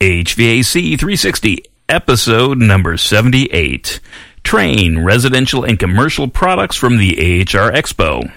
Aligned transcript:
HVAC 0.00 0.98
360, 0.98 1.62
episode 1.86 2.56
number 2.56 2.96
78. 2.96 4.00
Trane 4.42 5.04
residential 5.04 5.62
and 5.62 5.78
commercial 5.78 6.26
products 6.26 6.74
from 6.74 6.96
the 6.96 7.18
AHR 7.18 7.70
Expo. 7.70 8.32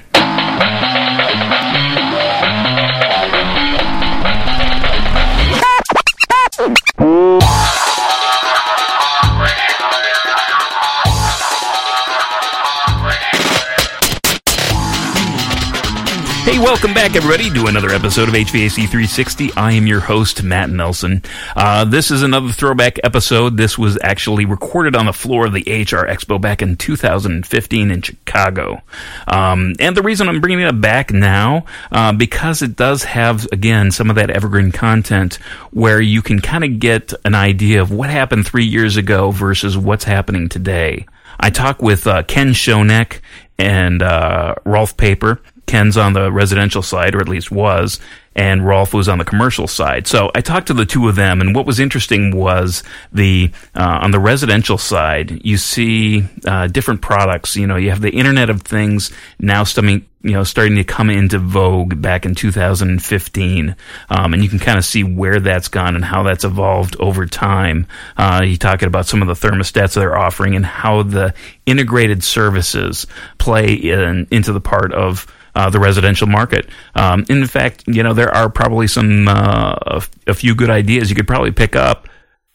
Welcome 16.83 17.01
back, 17.01 17.15
everybody, 17.15 17.49
to 17.49 17.67
another 17.67 17.91
episode 17.91 18.27
of 18.27 18.35
HVAC 18.35 18.75
360. 18.75 19.53
I 19.53 19.71
am 19.71 19.87
your 19.87 20.01
host, 20.01 20.43
Matt 20.43 20.69
Nelson. 20.69 21.23
Uh, 21.55 21.85
this 21.85 22.11
is 22.11 22.23
another 22.23 22.49
throwback 22.49 22.99
episode. 23.05 23.55
This 23.55 23.77
was 23.77 23.97
actually 24.03 24.43
recorded 24.43 24.93
on 24.93 25.05
the 25.05 25.13
floor 25.13 25.45
of 25.45 25.53
the 25.53 25.61
HR 25.61 26.03
Expo 26.05 26.41
back 26.41 26.61
in 26.61 26.75
2015 26.75 27.89
in 27.89 28.01
Chicago. 28.01 28.81
Um, 29.29 29.75
and 29.79 29.95
the 29.95 30.01
reason 30.01 30.27
I'm 30.27 30.41
bringing 30.41 30.59
it 30.59 30.81
back 30.81 31.13
now, 31.13 31.63
uh, 31.89 32.11
because 32.11 32.61
it 32.61 32.75
does 32.75 33.05
have, 33.05 33.47
again, 33.53 33.89
some 33.89 34.09
of 34.09 34.17
that 34.17 34.29
evergreen 34.29 34.73
content 34.73 35.35
where 35.71 36.01
you 36.01 36.21
can 36.21 36.41
kind 36.41 36.65
of 36.65 36.79
get 36.79 37.13
an 37.23 37.33
idea 37.33 37.81
of 37.81 37.91
what 37.91 38.09
happened 38.09 38.45
three 38.45 38.65
years 38.65 38.97
ago 38.97 39.31
versus 39.31 39.77
what's 39.77 40.03
happening 40.03 40.49
today. 40.49 41.05
I 41.39 41.49
talk 41.49 41.81
with 41.81 42.05
uh, 42.07 42.23
Ken 42.23 42.49
Schoeneck 42.49 43.21
and 43.57 44.01
uh, 44.01 44.55
Rolf 44.65 44.97
Paper. 44.97 45.39
Ken's 45.65 45.97
on 45.97 46.13
the 46.13 46.31
residential 46.31 46.81
side, 46.81 47.15
or 47.15 47.21
at 47.21 47.29
least 47.29 47.51
was, 47.51 47.99
and 48.35 48.65
Rolf 48.65 48.93
was 48.93 49.07
on 49.07 49.17
the 49.17 49.25
commercial 49.25 49.67
side. 49.67 50.07
So 50.07 50.31
I 50.33 50.41
talked 50.41 50.67
to 50.67 50.73
the 50.73 50.85
two 50.85 51.07
of 51.07 51.15
them, 51.15 51.39
and 51.39 51.55
what 51.55 51.65
was 51.65 51.79
interesting 51.79 52.35
was 52.35 52.83
the 53.11 53.51
uh, 53.75 53.99
on 54.01 54.11
the 54.11 54.19
residential 54.19 54.77
side, 54.77 55.45
you 55.45 55.57
see 55.57 56.25
uh, 56.45 56.67
different 56.67 57.01
products. 57.01 57.55
You 57.55 57.67
know, 57.67 57.75
you 57.75 57.91
have 57.91 58.01
the 58.01 58.11
Internet 58.11 58.49
of 58.49 58.61
Things 58.61 59.11
now 59.39 59.63
starting, 59.63 60.05
you 60.21 60.31
know, 60.31 60.43
starting 60.43 60.75
to 60.77 60.83
come 60.83 61.09
into 61.09 61.37
vogue 61.37 62.01
back 62.01 62.25
in 62.25 62.35
2015, 62.35 63.75
um, 64.09 64.33
and 64.33 64.43
you 64.43 64.49
can 64.49 64.59
kind 64.59 64.77
of 64.77 64.85
see 64.85 65.03
where 65.03 65.39
that's 65.39 65.67
gone 65.67 65.95
and 65.95 66.03
how 66.03 66.23
that's 66.23 66.43
evolved 66.43 66.95
over 66.99 67.25
time. 67.25 67.87
Uh, 68.17 68.41
you 68.43 68.57
talking 68.57 68.87
about 68.87 69.05
some 69.05 69.21
of 69.21 69.27
the 69.27 69.47
thermostats 69.47 69.93
they're 69.93 70.17
offering 70.17 70.55
and 70.55 70.65
how 70.65 71.03
the 71.03 71.33
integrated 71.65 72.23
services 72.23 73.05
play 73.37 73.73
in, 73.73 74.27
into 74.31 74.51
the 74.51 74.61
part 74.61 74.91
of 74.93 75.27
uh, 75.55 75.69
the 75.69 75.79
residential 75.79 76.27
market. 76.27 76.67
Um, 76.95 77.25
in 77.29 77.45
fact, 77.47 77.83
you 77.87 78.03
know, 78.03 78.13
there 78.13 78.33
are 78.33 78.49
probably 78.49 78.87
some, 78.87 79.27
uh, 79.27 80.01
a, 80.27 80.33
few 80.33 80.55
good 80.55 80.69
ideas 80.69 81.09
you 81.09 81.15
could 81.15 81.27
probably 81.27 81.51
pick 81.51 81.75
up 81.75 82.07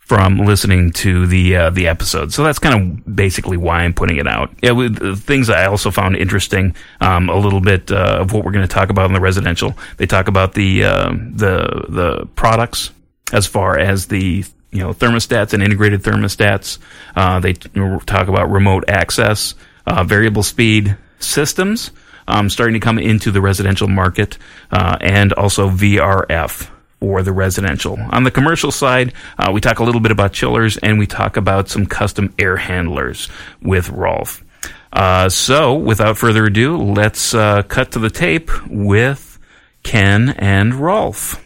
from 0.09 0.39
listening 0.39 0.91
to 0.91 1.27
the 1.27 1.55
uh, 1.55 1.71
the 1.71 1.87
episode. 1.87 2.33
So 2.33 2.43
that's 2.43 2.59
kind 2.59 2.75
of 2.75 3.15
basically 3.15 3.59
why 3.59 3.81
I'm 3.81 3.93
putting 3.93 4.17
it 4.17 4.27
out. 4.27 4.51
Yeah, 4.63 4.71
with 4.71 5.21
things 5.21 5.51
I 5.51 5.67
also 5.67 5.91
found 5.91 6.17
interesting, 6.17 6.75
um, 7.03 7.29
a 7.29 7.37
little 7.37 7.61
bit 7.61 7.93
uh, 7.93 8.19
of 8.21 8.33
what 8.33 8.43
we're 8.43 8.53
going 8.53 8.67
to 8.67 8.75
talk 8.75 8.89
about 8.89 9.05
in 9.05 9.13
the 9.13 9.21
residential. 9.21 9.77
They 9.99 10.07
talk 10.07 10.29
about 10.29 10.55
the 10.55 10.85
uh, 10.85 11.11
the 11.11 11.85
the 11.91 12.29
products 12.37 12.91
as 13.35 13.47
far 13.47 13.79
as 13.79 14.07
the 14.07 14.45
you 14.71 14.81
know 14.81 14.95
thermostats 14.95 15.53
and 15.53 15.63
integrated 15.63 16.03
thermostats. 16.03 16.79
Uh, 17.15 17.41
they 17.41 17.53
talk 17.53 18.29
about 18.29 18.51
remote 18.51 18.85
access, 18.89 19.55
uh, 19.87 20.05
variable 20.05 20.43
speed 20.43 20.97
systems. 21.19 21.91
Um, 22.29 22.51
starting 22.51 22.75
to 22.75 22.81
come 22.81 22.99
into 22.99 23.31
the 23.31 23.41
residential 23.41 23.89
market, 23.89 24.37
uh, 24.71 24.99
and 25.01 25.33
also 25.33 25.71
VRF 25.71 26.71
for 27.01 27.23
the 27.23 27.33
residential. 27.33 27.99
On 28.11 28.25
the 28.25 28.31
commercial 28.31 28.71
side, 28.71 29.13
uh, 29.39 29.51
we 29.53 29.61
talk 29.61 29.79
a 29.79 29.85
little 29.85 30.01
bit 30.01 30.13
about 30.13 30.33
chillers 30.33 30.77
and 30.79 30.99
we 30.99 31.07
talk 31.07 31.37
about 31.37 31.69
some 31.69 31.87
custom 31.87 32.35
air 32.39 32.57
handlers 32.57 33.29
with 33.63 33.89
Rolf. 33.91 34.45
Uh, 34.93 35.29
so, 35.29 35.75
without 35.75 36.19
further 36.19 36.47
ado, 36.47 36.77
let's 36.77 37.35
uh, 37.35 37.63
cut 37.63 37.93
to 37.93 37.99
the 37.99 38.11
tape 38.11 38.51
with 38.69 39.39
Ken 39.83 40.31
and 40.31 40.75
Rolf. 40.75 41.43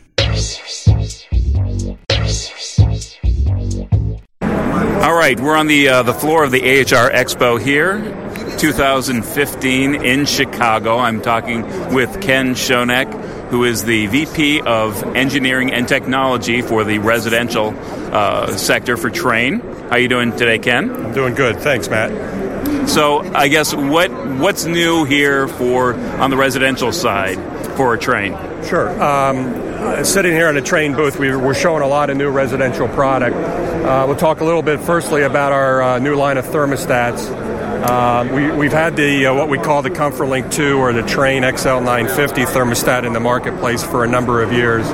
All 5.02 5.14
right, 5.14 5.38
we're 5.38 5.56
on 5.56 5.66
the 5.66 5.88
uh, 5.88 6.02
the 6.02 6.14
floor 6.14 6.44
of 6.44 6.52
the 6.52 6.60
AHR 6.60 7.10
Expo 7.10 7.60
here, 7.60 7.98
2015 8.62 10.04
in 10.04 10.24
Chicago. 10.24 10.96
I'm 10.96 11.20
talking 11.20 11.62
with 11.92 12.22
Ken 12.22 12.54
Schoeneck, 12.54 13.12
who 13.48 13.64
is 13.64 13.82
the 13.82 14.06
VP 14.06 14.60
of 14.60 15.02
Engineering 15.16 15.72
and 15.72 15.88
Technology 15.88 16.62
for 16.62 16.84
the 16.84 16.98
residential 17.00 17.74
uh, 17.76 18.56
sector 18.56 18.96
for 18.96 19.10
Trane. 19.10 19.60
How 19.88 19.96
are 19.96 19.98
you 19.98 20.06
doing 20.06 20.30
today, 20.36 20.60
Ken? 20.60 20.94
I'm 20.94 21.12
doing 21.12 21.34
good, 21.34 21.56
thanks, 21.56 21.88
Matt. 21.88 22.88
So, 22.88 23.22
I 23.34 23.48
guess 23.48 23.74
what 23.74 24.12
what's 24.38 24.64
new 24.64 25.06
here 25.06 25.48
for 25.48 25.94
on 25.94 26.30
the 26.30 26.36
residential 26.36 26.92
side 26.92 27.38
for 27.74 27.94
a 27.94 27.98
Trane? 27.98 28.38
Sure. 28.68 28.90
Um, 29.02 29.54
uh, 29.82 30.04
sitting 30.04 30.34
here 30.34 30.48
in 30.48 30.56
a 30.56 30.62
Trane 30.62 30.94
booth, 30.94 31.18
we, 31.18 31.34
we're 31.34 31.52
showing 31.52 31.82
a 31.82 31.88
lot 31.88 32.10
of 32.10 32.16
new 32.16 32.30
residential 32.30 32.86
product. 32.86 33.34
Uh, 33.34 34.04
we'll 34.06 34.14
talk 34.14 34.40
a 34.40 34.44
little 34.44 34.62
bit 34.62 34.78
firstly 34.78 35.22
about 35.22 35.50
our 35.50 35.82
uh, 35.82 35.98
new 35.98 36.14
line 36.14 36.38
of 36.38 36.44
thermostats. 36.44 37.41
Uh, 37.82 38.28
we, 38.32 38.48
we've 38.52 38.72
had 38.72 38.94
the 38.94 39.26
uh, 39.26 39.34
what 39.34 39.48
we 39.48 39.58
call 39.58 39.82
the 39.82 39.90
ComfortLink 39.90 40.52
2 40.52 40.78
or 40.78 40.92
the 40.92 41.02
Trane 41.02 41.42
XL950 41.42 42.46
thermostat 42.46 43.04
in 43.04 43.12
the 43.12 43.18
marketplace 43.18 43.82
for 43.82 44.04
a 44.04 44.06
number 44.06 44.40
of 44.40 44.52
years. 44.52 44.86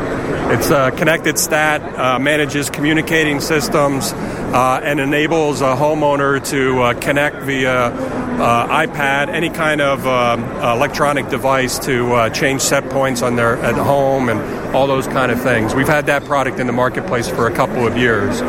It's 0.50 0.70
a 0.70 0.90
connected 0.92 1.38
stat, 1.38 1.82
uh, 1.98 2.18
manages 2.18 2.70
communicating 2.70 3.40
systems, 3.40 4.14
uh, 4.14 4.80
and 4.82 5.00
enables 5.00 5.60
a 5.60 5.76
homeowner 5.76 6.42
to 6.48 6.80
uh, 6.80 6.94
connect 6.94 7.42
via 7.42 7.88
uh, 7.88 8.86
iPad, 8.86 9.28
any 9.28 9.50
kind 9.50 9.82
of 9.82 10.06
um, 10.06 10.44
electronic 10.62 11.28
device 11.28 11.78
to 11.80 12.30
change 12.32 12.62
set 12.62 12.88
points 12.88 13.20
on 13.20 13.36
their 13.36 13.58
at 13.58 13.74
home 13.74 14.30
and 14.30 14.40
all 14.74 14.86
those 14.86 15.06
kind 15.08 15.30
of 15.30 15.38
things. 15.42 15.74
We've 15.74 15.86
had 15.86 16.06
that 16.06 16.24
product 16.24 16.58
in 16.58 16.66
the 16.66 16.72
marketplace 16.72 17.28
for 17.28 17.48
a 17.48 17.52
couple 17.52 17.86
of 17.86 17.98
years. 17.98 18.40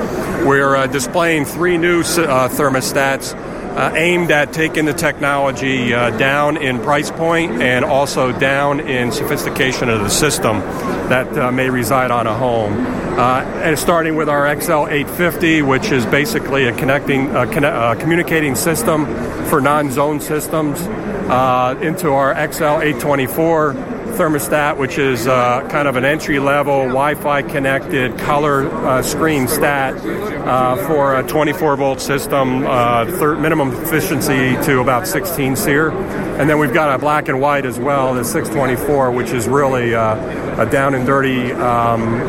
We're 0.45 0.87
displaying 0.87 1.43
three 1.43 1.77
new 1.77 2.03
thermostats 2.03 3.35
uh, 3.79 3.93
aimed 3.95 4.29
at 4.29 4.51
taking 4.51 4.83
the 4.83 4.93
technology 4.93 5.93
uh, 5.93 6.09
down 6.17 6.57
in 6.57 6.79
price 6.81 7.11
point 7.11 7.61
and 7.61 7.85
also 7.85 8.37
down 8.37 8.81
in 8.81 9.09
sophistication 9.09 9.87
of 9.87 10.01
the 10.01 10.09
system 10.09 10.59
that 11.07 11.25
uh, 11.37 11.49
may 11.49 11.69
reside 11.69 12.11
on 12.11 12.27
a 12.27 12.33
home. 12.35 12.73
Uh, 13.17 13.41
and 13.63 13.79
starting 13.79 14.17
with 14.17 14.27
our 14.27 14.43
XL850, 14.53 15.65
which 15.65 15.91
is 15.91 16.05
basically 16.05 16.65
a 16.65 16.73
connecting, 16.73 17.29
conne- 17.29 17.99
communicating 17.99 18.53
system 18.53 19.05
for 19.45 19.61
non-zone 19.61 20.19
systems, 20.19 20.81
uh, 21.29 21.79
into 21.81 22.09
our 22.09 22.33
XL824 22.33 23.98
thermostat, 24.19 24.75
which 24.75 24.97
is 24.97 25.27
uh, 25.27 25.65
kind 25.69 25.87
of 25.87 25.95
an 25.95 26.03
entry 26.03 26.39
level 26.39 26.79
Wi 26.87 27.15
Fi 27.15 27.41
connected 27.41 28.17
color 28.19 28.67
uh, 28.85 29.01
screen 29.01 29.47
stat 29.47 29.95
uh, 29.95 30.75
for 30.87 31.15
a 31.15 31.23
24 31.23 31.77
volt 31.77 32.01
system, 32.01 32.67
uh, 32.67 33.05
third 33.05 33.39
minimum 33.39 33.71
efficiency 33.81 34.61
to 34.65 34.81
about 34.81 35.07
16 35.07 35.55
SEER. 35.55 35.91
And 35.91 36.49
then 36.49 36.59
we've 36.59 36.73
got 36.73 36.93
a 36.93 36.97
black 36.97 37.29
and 37.29 37.39
white 37.39 37.65
as 37.65 37.79
well, 37.79 38.13
the 38.13 38.25
624, 38.25 39.11
which 39.11 39.29
is 39.29 39.47
really 39.47 39.95
uh, 39.95 40.61
a 40.61 40.69
down 40.69 40.95
and 40.95 41.05
dirty, 41.05 41.53
um, 41.53 42.19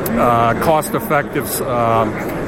cost 0.63 0.95
effective 0.95 1.45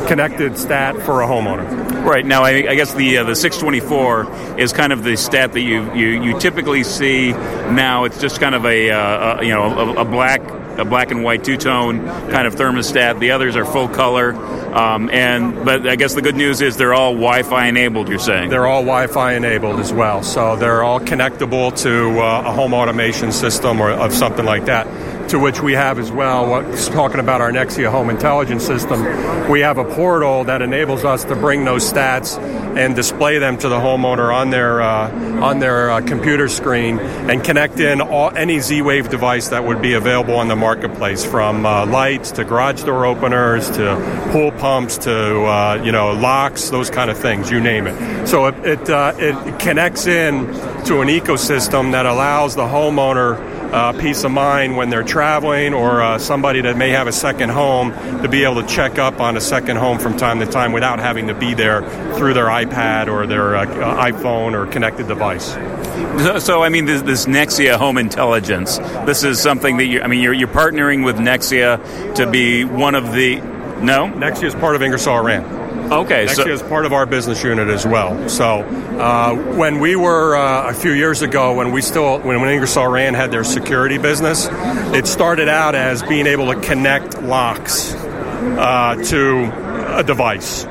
connected 0.06 0.56
stat 0.56 0.94
for 1.02 1.22
a 1.22 1.26
homeowner. 1.26 1.91
Right 2.02 2.26
now, 2.26 2.42
I, 2.42 2.68
I 2.68 2.74
guess 2.74 2.92
the 2.94 3.18
uh, 3.18 3.24
the 3.24 3.36
624 3.36 4.58
is 4.58 4.72
kind 4.72 4.92
of 4.92 5.04
the 5.04 5.16
stat 5.16 5.52
that 5.52 5.60
you, 5.60 5.94
you, 5.94 6.22
you 6.22 6.40
typically 6.40 6.82
see 6.82 7.30
now. 7.30 8.04
It's 8.04 8.20
just 8.20 8.40
kind 8.40 8.56
of 8.56 8.66
a, 8.66 8.90
uh, 8.90 9.38
a 9.38 9.44
you 9.44 9.52
know 9.52 9.62
a, 9.62 10.00
a, 10.00 10.04
black 10.04 10.42
a 10.78 10.84
black 10.84 11.12
and 11.12 11.22
white 11.22 11.44
two 11.44 11.56
tone 11.56 12.04
kind 12.30 12.48
of 12.48 12.56
thermostat. 12.56 13.20
The 13.20 13.30
others 13.30 13.54
are 13.54 13.64
full 13.64 13.86
color, 13.88 14.34
um, 14.74 15.10
and 15.10 15.64
but 15.64 15.86
I 15.86 15.94
guess 15.94 16.14
the 16.14 16.22
good 16.22 16.34
news 16.34 16.60
is 16.60 16.76
they're 16.76 16.92
all 16.92 17.12
Wi-Fi 17.12 17.66
enabled. 17.66 18.08
You're 18.08 18.18
saying 18.18 18.50
they're 18.50 18.66
all 18.66 18.82
Wi-Fi 18.82 19.34
enabled 19.34 19.78
as 19.78 19.92
well, 19.92 20.24
so 20.24 20.56
they're 20.56 20.82
all 20.82 20.98
connectable 20.98 21.74
to 21.82 22.20
uh, 22.20 22.42
a 22.46 22.52
home 22.52 22.74
automation 22.74 23.30
system 23.30 23.80
or 23.80 23.90
of 23.90 24.12
something 24.12 24.44
like 24.44 24.64
that 24.64 24.88
to 25.32 25.38
which 25.38 25.62
we 25.62 25.72
have 25.72 25.98
as 25.98 26.12
well. 26.12 26.46
What's 26.46 26.88
talking 26.88 27.18
about 27.18 27.40
our 27.40 27.50
Nexia 27.50 27.90
home 27.90 28.10
intelligence 28.10 28.66
system, 28.66 29.02
we 29.50 29.60
have 29.60 29.78
a 29.78 29.84
portal 29.84 30.44
that 30.44 30.60
enables 30.60 31.06
us 31.06 31.24
to 31.24 31.34
bring 31.34 31.64
those 31.64 31.90
stats 31.90 32.36
and 32.76 32.94
display 32.94 33.38
them 33.38 33.56
to 33.56 33.70
the 33.70 33.78
homeowner 33.78 34.34
on 34.34 34.50
their 34.50 34.82
uh, 34.82 35.10
on 35.40 35.58
their 35.58 35.90
uh, 35.90 36.02
computer 36.02 36.48
screen 36.48 36.98
and 36.98 37.42
connect 37.42 37.80
in 37.80 38.02
all, 38.02 38.30
any 38.36 38.60
Z-Wave 38.60 39.08
device 39.08 39.48
that 39.48 39.64
would 39.64 39.80
be 39.80 39.94
available 39.94 40.36
on 40.36 40.48
the 40.48 40.56
marketplace, 40.56 41.24
from 41.24 41.64
uh, 41.64 41.86
lights 41.86 42.32
to 42.32 42.44
garage 42.44 42.82
door 42.82 43.06
openers 43.06 43.70
to 43.70 44.28
pool 44.32 44.52
pumps 44.52 44.98
to 44.98 45.44
uh, 45.44 45.80
you 45.82 45.92
know 45.92 46.12
locks, 46.12 46.68
those 46.68 46.90
kind 46.90 47.10
of 47.10 47.16
things, 47.16 47.50
you 47.50 47.58
name 47.58 47.86
it. 47.86 48.26
So 48.26 48.48
it 48.48 48.54
it, 48.66 48.90
uh, 48.90 49.14
it 49.16 49.60
connects 49.60 50.06
in 50.06 50.44
to 50.84 51.00
an 51.00 51.08
ecosystem 51.08 51.92
that 51.92 52.04
allows 52.04 52.54
the 52.54 52.66
homeowner 52.66 53.61
uh, 53.72 53.92
peace 53.94 54.22
of 54.24 54.30
mind 54.30 54.76
when 54.76 54.90
they're 54.90 55.02
traveling 55.02 55.72
or 55.72 56.02
uh, 56.02 56.18
somebody 56.18 56.60
that 56.60 56.76
may 56.76 56.90
have 56.90 57.06
a 57.06 57.12
second 57.12 57.48
home 57.48 57.92
to 58.22 58.28
be 58.28 58.44
able 58.44 58.60
to 58.60 58.68
check 58.68 58.98
up 58.98 59.20
on 59.20 59.36
a 59.36 59.40
second 59.40 59.76
home 59.76 59.98
from 59.98 60.16
time 60.16 60.38
to 60.40 60.46
time 60.46 60.72
without 60.72 60.98
having 60.98 61.28
to 61.28 61.34
be 61.34 61.54
there 61.54 61.82
through 62.16 62.34
their 62.34 62.46
iPad 62.46 63.08
or 63.08 63.26
their 63.26 63.56
uh, 63.56 63.66
iPhone 63.66 64.52
or 64.52 64.66
connected 64.66 65.08
device. 65.08 65.52
So, 65.52 66.38
so, 66.38 66.62
I 66.62 66.68
mean, 66.68 66.84
this, 66.84 67.02
this, 67.02 67.26
Nexia 67.26 67.76
home 67.76 67.96
intelligence. 67.96 68.78
This 69.06 69.24
is 69.24 69.40
something 69.40 69.78
that 69.78 69.86
you. 69.86 70.02
I 70.02 70.06
mean, 70.06 70.20
you're, 70.20 70.34
you're 70.34 70.48
partnering 70.48 71.04
with 71.04 71.16
Nexia 71.16 72.14
to 72.16 72.30
be 72.30 72.64
one 72.64 72.94
of 72.94 73.12
the. 73.12 73.36
No, 73.36 74.06
Nexia 74.08 74.44
is 74.44 74.54
part 74.54 74.76
of 74.76 74.82
Ingersoll 74.82 75.22
Rand. 75.22 75.61
Okay, 75.90 76.26
Nexia 76.26 76.34
so 76.34 76.48
is 76.48 76.62
part 76.62 76.86
of 76.86 76.92
our 76.92 77.06
business 77.06 77.42
unit 77.42 77.68
as 77.68 77.86
well. 77.86 78.28
So 78.28 78.60
uh, 78.60 79.34
when 79.56 79.80
we 79.80 79.96
were 79.96 80.36
uh, 80.36 80.70
a 80.70 80.74
few 80.74 80.92
years 80.92 81.22
ago, 81.22 81.54
when 81.54 81.72
we 81.72 81.82
still 81.82 82.18
when, 82.20 82.40
when 82.40 82.50
Ingersoll 82.50 82.88
Rand 82.88 83.16
had 83.16 83.30
their 83.30 83.44
security 83.44 83.98
business, 83.98 84.48
it 84.94 85.06
started 85.06 85.48
out 85.48 85.74
as 85.74 86.02
being 86.02 86.26
able 86.26 86.52
to 86.52 86.60
connect 86.60 87.22
locks 87.22 87.94
uh, 87.94 88.96
to 89.04 89.96
a 89.96 90.02
device 90.02 90.66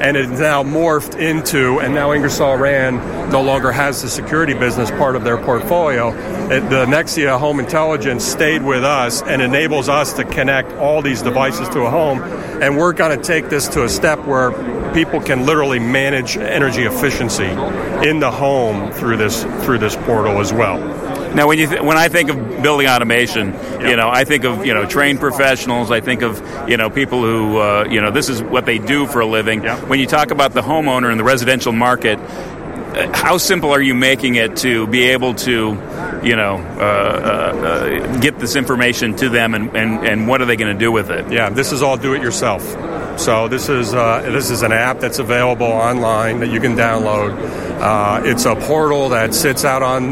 and 0.00 0.16
it 0.16 0.28
now 0.30 0.62
morphed 0.62 1.18
into, 1.18 1.80
and 1.80 1.94
now 1.94 2.12
Ingersoll 2.12 2.56
Rand 2.56 2.98
no 3.30 3.42
longer 3.42 3.72
has 3.72 4.02
the 4.02 4.08
security 4.08 4.54
business 4.54 4.90
part 4.90 5.16
of 5.16 5.24
their 5.24 5.38
portfolio. 5.38 6.10
It, 6.50 6.68
the 6.68 6.86
Nexia 6.86 7.38
Home 7.38 7.60
Intelligence 7.60 8.24
stayed 8.24 8.62
with 8.62 8.84
us 8.84 9.22
and 9.22 9.40
enables 9.40 9.88
us 9.88 10.12
to 10.14 10.24
connect 10.24 10.72
all 10.72 11.02
these 11.02 11.22
devices 11.22 11.68
to 11.70 11.82
a 11.82 11.90
home, 11.90 12.22
and 12.62 12.76
we're 12.76 12.92
going 12.92 13.16
to 13.16 13.22
take 13.22 13.48
this 13.48 13.68
to 13.68 13.84
a 13.84 13.88
step 13.88 14.18
where 14.26 14.52
people 14.92 15.20
can 15.20 15.46
literally 15.46 15.78
manage 15.78 16.36
energy 16.36 16.82
efficiency 16.82 17.50
in 18.08 18.20
the 18.20 18.30
home 18.30 18.92
through 18.92 19.16
this 19.16 19.44
through 19.64 19.78
this 19.78 19.96
portal 19.96 20.38
as 20.40 20.52
well. 20.52 20.78
Now, 21.34 21.48
when 21.48 21.58
you 21.58 21.66
th- 21.66 21.82
when 21.82 21.96
I 21.96 22.08
think 22.08 22.30
of 22.30 22.62
building 22.62 22.86
automation, 22.86 23.52
yep. 23.52 23.82
you 23.82 23.96
know, 23.96 24.08
I 24.08 24.24
think 24.24 24.44
of 24.44 24.64
you 24.64 24.74
know 24.74 24.86
trained 24.86 25.20
professionals. 25.20 25.90
I 25.90 26.00
think 26.00 26.22
of 26.22 26.40
you 26.68 26.76
know 26.76 26.90
people 26.90 27.22
who 27.22 27.58
uh, 27.58 27.86
you 27.90 28.00
know 28.00 28.10
this 28.10 28.28
is 28.28 28.42
what 28.42 28.66
they 28.66 28.78
do 28.78 29.06
for 29.06 29.20
a 29.20 29.26
living. 29.26 29.64
Yep. 29.64 29.88
When 29.88 29.98
you 29.98 30.06
talk 30.06 30.30
about 30.30 30.52
the 30.52 30.62
homeowner 30.62 31.10
in 31.10 31.18
the 31.18 31.24
residential 31.24 31.72
market, 31.72 32.18
uh, 32.94 33.12
how 33.12 33.38
simple 33.38 33.72
are 33.72 33.82
you 33.82 33.94
making 33.94 34.36
it 34.36 34.56
to 34.58 34.86
be 34.86 35.02
able 35.02 35.34
to, 35.34 35.76
you 36.22 36.36
know, 36.36 36.58
uh, 36.78 36.80
uh, 36.80 37.56
uh 37.58 38.20
get 38.20 38.38
this 38.38 38.54
information 38.54 39.16
to 39.16 39.28
them, 39.28 39.54
and, 39.54 39.76
and, 39.76 40.06
and 40.06 40.28
what 40.28 40.40
are 40.40 40.44
they 40.44 40.54
going 40.54 40.72
to 40.72 40.78
do 40.78 40.92
with 40.92 41.10
it? 41.10 41.32
Yeah, 41.32 41.50
this 41.50 41.72
is 41.72 41.82
all 41.82 41.96
do 41.96 42.14
it 42.14 42.22
yourself. 42.22 42.62
So 43.18 43.48
this 43.48 43.68
is 43.68 43.92
uh, 43.92 44.22
this 44.30 44.50
is 44.50 44.62
an 44.62 44.72
app 44.72 45.00
that's 45.00 45.18
available 45.18 45.66
online 45.66 46.38
that 46.40 46.50
you 46.50 46.60
can 46.60 46.76
download. 46.76 47.36
Uh, 47.80 48.22
it's 48.24 48.44
a 48.44 48.54
portal 48.54 49.08
that 49.08 49.34
sits 49.34 49.64
out 49.64 49.82
on 49.82 50.10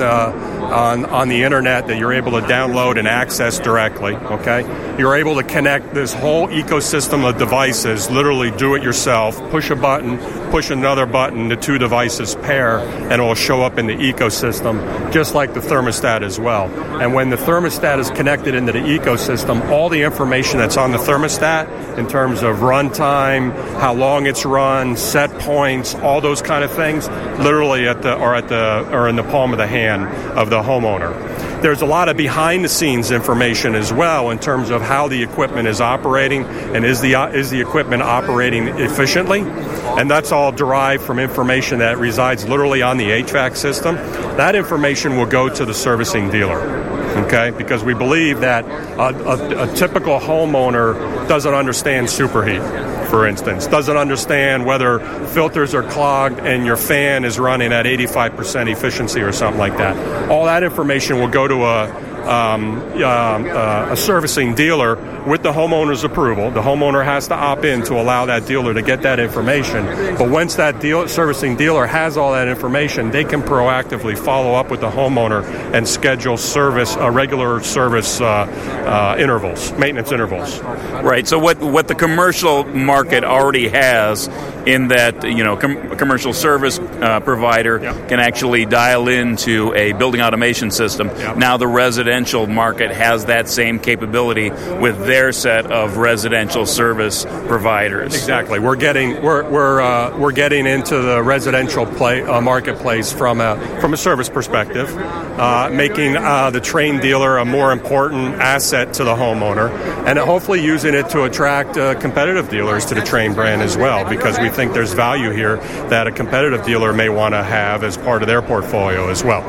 on, 0.73 1.05
on 1.07 1.29
the 1.29 1.43
internet 1.43 1.87
that 1.87 1.99
you're 1.99 2.13
able 2.13 2.33
to 2.33 2.41
download 2.47 2.99
and 2.99 3.07
access 3.07 3.59
directly. 3.59 4.15
Okay, 4.15 4.63
you're 4.99 5.17
able 5.17 5.37
to 5.37 5.43
connect 5.43 5.95
this 5.95 6.13
whole 6.13 6.49
ecosystem 6.49 7.29
of 7.29 7.39
devices, 7.39 8.11
literally 8.11 8.51
do 8.51 8.75
it 8.75 8.83
yourself. 8.83 9.39
Push 9.51 9.71
a 9.71 9.77
button, 9.77 10.19
push 10.51 10.71
another 10.71 11.07
button, 11.07 11.49
the 11.49 11.57
two 11.57 11.79
devices 11.79 12.35
pair, 12.37 12.79
and 12.79 13.13
it 13.13 13.25
will 13.25 13.35
show 13.35 13.63
up 13.63 13.79
in 13.79 13.87
the 13.87 13.95
ecosystem, 13.95 15.13
just 15.13 15.35
like 15.35 15.55
the 15.55 15.61
thermostat 15.61 16.23
as 16.23 16.39
well. 16.39 16.69
And 17.01 17.15
when 17.15 17.31
the 17.31 17.37
thermostat 17.37 17.99
is 17.99 18.11
connected 18.11 18.55
into 18.55 18.73
the 18.73 18.81
ecosystem, 18.81 19.67
all 19.71 19.89
the 19.89 20.03
information 20.03 20.59
that's 20.59 20.77
on 20.77 20.93
the 20.93 20.99
thermostat 20.99 21.97
in 21.97 22.07
terms 22.07 22.43
of 22.43 22.57
runtime, 22.57 23.53
how 23.81 23.95
long 23.95 24.27
it's 24.27 24.45
run, 24.45 24.97
set 24.97 25.31
points, 25.41 25.95
all 25.97 26.21
those 26.21 26.43
kind 26.43 26.65
of 26.65 26.73
things, 26.73 27.09
literally 27.39 27.89
at 27.89 28.03
the 28.03 28.15
or 28.15 28.35
at 28.35 28.49
the 28.49 28.87
or 28.93 29.09
in 29.09 29.17
the 29.17 29.23
palm 29.23 29.53
of 29.53 29.59
the 29.59 29.67
hand 29.67 30.07
of 30.37 30.51
the 30.51 30.63
homeowner. 30.63 31.32
There's 31.63 31.81
a 31.81 31.87
lot 31.87 32.09
of 32.09 32.17
behind 32.17 32.65
the 32.65 32.69
scenes 32.69 33.13
information 33.13 33.77
as 33.77 33.93
well 33.93 34.31
in 34.31 34.39
terms 34.41 34.71
of 34.71 34.83
how 34.83 35.07
the 35.07 35.23
equipment 35.23 35.69
is 35.69 35.81
operating 35.81 36.45
and 36.45 36.85
is 36.85 37.01
the 37.01 37.15
uh, 37.15 37.29
is 37.29 37.51
the 37.51 37.61
equipment 37.61 38.03
operating 38.03 38.67
efficiently, 38.67 39.41
and 39.41 40.11
that's 40.11 40.33
all 40.33 40.51
derived 40.51 41.05
from 41.05 41.19
information 41.21 41.79
that 41.79 41.99
resides 41.99 42.49
literally 42.49 42.83
on 42.83 42.97
the 42.97 43.11
HVAC 43.11 43.57
system. 43.57 43.95
That 44.37 44.57
information 44.57 45.17
will 45.17 45.27
go 45.27 45.49
to 45.49 45.65
the 45.65 45.75
servicing 45.75 46.31
dealer 46.31 46.83
okay? 47.13 47.51
Because 47.51 47.85
we 47.85 47.93
believe 47.93 48.41
that 48.41 48.65
a, 48.65 49.03
a, 49.03 49.71
a, 49.71 49.75
typical 49.77 50.19
homeowner 50.19 51.29
doesn't 51.29 51.53
understand 51.53 52.07
superheat 52.07 52.92
for 53.13 53.27
instance, 53.27 53.67
doesn't 53.67 53.99
understand 53.99 54.65
whether 54.65 54.99
filters 55.35 55.75
are 55.75 55.83
clogged 55.83 56.39
and 56.41 56.65
your 56.65 56.79
fan 56.79 57.27
is 57.27 57.39
running 57.39 57.71
at 57.71 57.85
85% 57.85 58.73
efficiency 58.73 59.21
or 59.21 59.33
something 59.33 59.59
like 59.59 59.77
that. 59.77 60.31
All 60.31 60.47
that 60.47 60.63
information 60.63 61.19
will 61.19 61.29
go 61.29 61.47
to 61.47 61.63
a 61.63 62.12
um, 62.23 62.79
uh, 62.95 63.05
uh, 63.05 63.89
a 63.91 63.97
servicing 63.97 64.55
dealer 64.55 64.97
with 65.25 65.43
the 65.43 65.53
homeowner's 65.53 66.05
approval. 66.05 66.51
The 66.51 66.63
homeowner 66.63 67.05
has 67.05 67.29
to 67.29 67.35
opt 67.35 67.65
in 67.65 67.83
to 67.85 67.95
allow 67.95 68.27
that 68.27 68.47
dealer 68.47 68.75
to 68.75 68.83
get 68.83 69.03
that 69.03 69.21
information. 69.21 69.85
But 70.17 70.31
once 70.31 70.57
that 70.57 70.81
deal, 70.81 71.07
servicing 71.09 71.57
dealer 71.57 71.87
has 71.87 72.17
all 72.17 72.33
that 72.33 72.49
information, 72.49 73.11
they 73.11 73.25
can 73.25 73.43
proactively 73.43 74.17
follow 74.19 74.55
up 74.55 74.71
with 74.71 74.81
the 74.81 74.91
homeowner 74.91 75.45
and 75.75 75.87
schedule 75.87 76.37
service, 76.37 76.97
uh, 76.97 77.11
regular 77.11 77.61
service 77.61 78.21
uh, 78.21 78.25
uh, 78.27 79.17
intervals, 79.19 79.73
maintenance 79.73 80.13
intervals. 80.13 80.61
Right. 80.61 81.27
So 81.27 81.39
what 81.39 81.59
what 81.59 81.89
the 81.89 81.95
commercial 81.95 82.65
market 82.65 83.25
already 83.25 83.69
has 83.69 84.29
in 84.67 84.89
that 84.89 85.25
you 85.25 85.45
know 85.45 85.57
com- 85.57 85.97
commercial 85.97 86.33
service 86.33 86.79
uh, 86.79 87.21
provider 87.21 87.79
can 87.79 88.21
actually 88.21 88.65
dial 88.67 89.09
into 89.09 89.73
a 89.75 89.93
building 89.93 90.21
automation 90.21 90.71
system. 90.71 91.09
Now 91.39 91.57
the 91.57 91.67
residential 91.67 92.47
market 92.47 92.91
has 92.91 93.27
that 93.27 93.49
same 93.49 93.79
capability 93.79 94.51
with 94.51 94.99
their 95.07 95.33
set 95.33 95.67
of 95.67 95.97
residential 95.97 96.67
service 96.67 97.25
providers. 97.47 98.15
Exactly. 98.15 98.59
We're 98.59 98.77
getting 98.77 99.23
we're 99.23 99.49
we're 99.49 99.81
uh, 99.81 100.17
we're 100.19 100.33
getting 100.33 100.67
into 100.67 100.99
the 100.99 101.23
residential 101.23 101.87
play 101.87 102.23
uh, 102.23 102.41
marketplace 102.41 103.13
from 103.13 103.41
a 103.41 103.57
from 103.81 103.95
a 103.95 103.97
service 103.97 104.29
perspective, 104.29 104.89
uh, 104.97 105.71
making 105.73 106.17
uh, 106.17 106.51
the 106.51 106.61
Trane 106.61 107.01
dealer 107.01 107.39
a 107.39 107.45
more 107.45 107.73
important 107.73 108.35
asset 108.37 108.95
to 108.95 109.05
the 109.05 109.15
homeowner, 109.15 109.71
and 110.07 110.19
hopefully 110.19 110.63
using 110.63 110.95
it 110.95 111.09
to 111.11 111.25
attract 111.25 111.77
uh, 111.77 111.99
competitive 112.01 112.49
dealers 112.49 112.85
to 112.87 112.95
the 112.95 113.01
Trane 113.01 113.35
brand 113.35 113.63
as 113.63 113.77
well, 113.77 114.09
because 114.09 114.39
we 114.39 114.49
think 114.53 114.73
there's 114.73 114.93
value 114.93 115.31
here 115.31 115.57
that 115.89 116.07
a 116.07 116.13
competitive 116.13 116.65
dealer 116.65 116.93
may 116.93 117.09
want 117.09 117.35
to 117.35 117.43
have 117.43 117.83
as 117.83 117.97
part 117.97 118.23
of 118.23 118.29
their 118.29 118.43
portfolio 118.43 119.09
as 119.09 119.25
well 119.25 119.43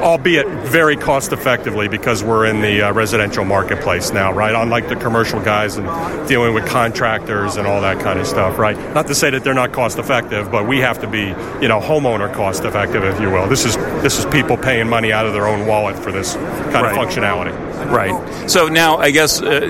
albeit 0.00 0.46
very 0.68 0.96
cost 0.96 1.32
effectively 1.32 1.88
because 1.88 2.22
we're 2.22 2.44
in 2.44 2.60
the 2.60 2.82
uh, 2.82 2.92
residential 2.92 3.44
marketplace 3.44 4.12
now, 4.12 4.32
right? 4.32 4.54
Unlike 4.54 4.88
the 4.88 4.96
commercial 4.96 5.40
guys 5.40 5.76
and 5.76 5.86
dealing 6.28 6.54
with 6.54 6.66
contractors 6.66 7.56
and 7.56 7.66
all 7.66 7.80
that 7.80 8.00
kind 8.00 8.18
of 8.18 8.26
stuff, 8.26 8.58
right? 8.58 8.76
Not 8.94 9.06
to 9.08 9.14
say 9.14 9.30
that 9.30 9.44
they're 9.44 9.54
not 9.54 9.72
cost 9.72 9.98
effective, 9.98 10.50
but 10.50 10.66
we 10.66 10.78
have 10.80 11.00
to 11.00 11.08
be, 11.08 11.28
you 11.62 11.68
know, 11.68 11.80
homeowner 11.80 12.32
cost 12.32 12.64
effective, 12.64 13.04
if 13.04 13.20
you 13.20 13.30
will. 13.30 13.48
This 13.48 13.64
is 13.64 13.76
this 14.02 14.18
is 14.18 14.26
people 14.26 14.56
paying 14.56 14.88
money 14.88 15.12
out 15.12 15.26
of 15.26 15.32
their 15.32 15.46
own 15.46 15.66
wallet 15.66 15.96
for 15.98 16.12
this 16.12 16.34
kind 16.34 16.74
right. 16.74 16.96
of 16.96 16.98
functionality. 16.98 17.65
Right. 17.76 18.50
So 18.50 18.68
now, 18.68 18.96
I 18.96 19.10
guess 19.10 19.40
uh, 19.40 19.60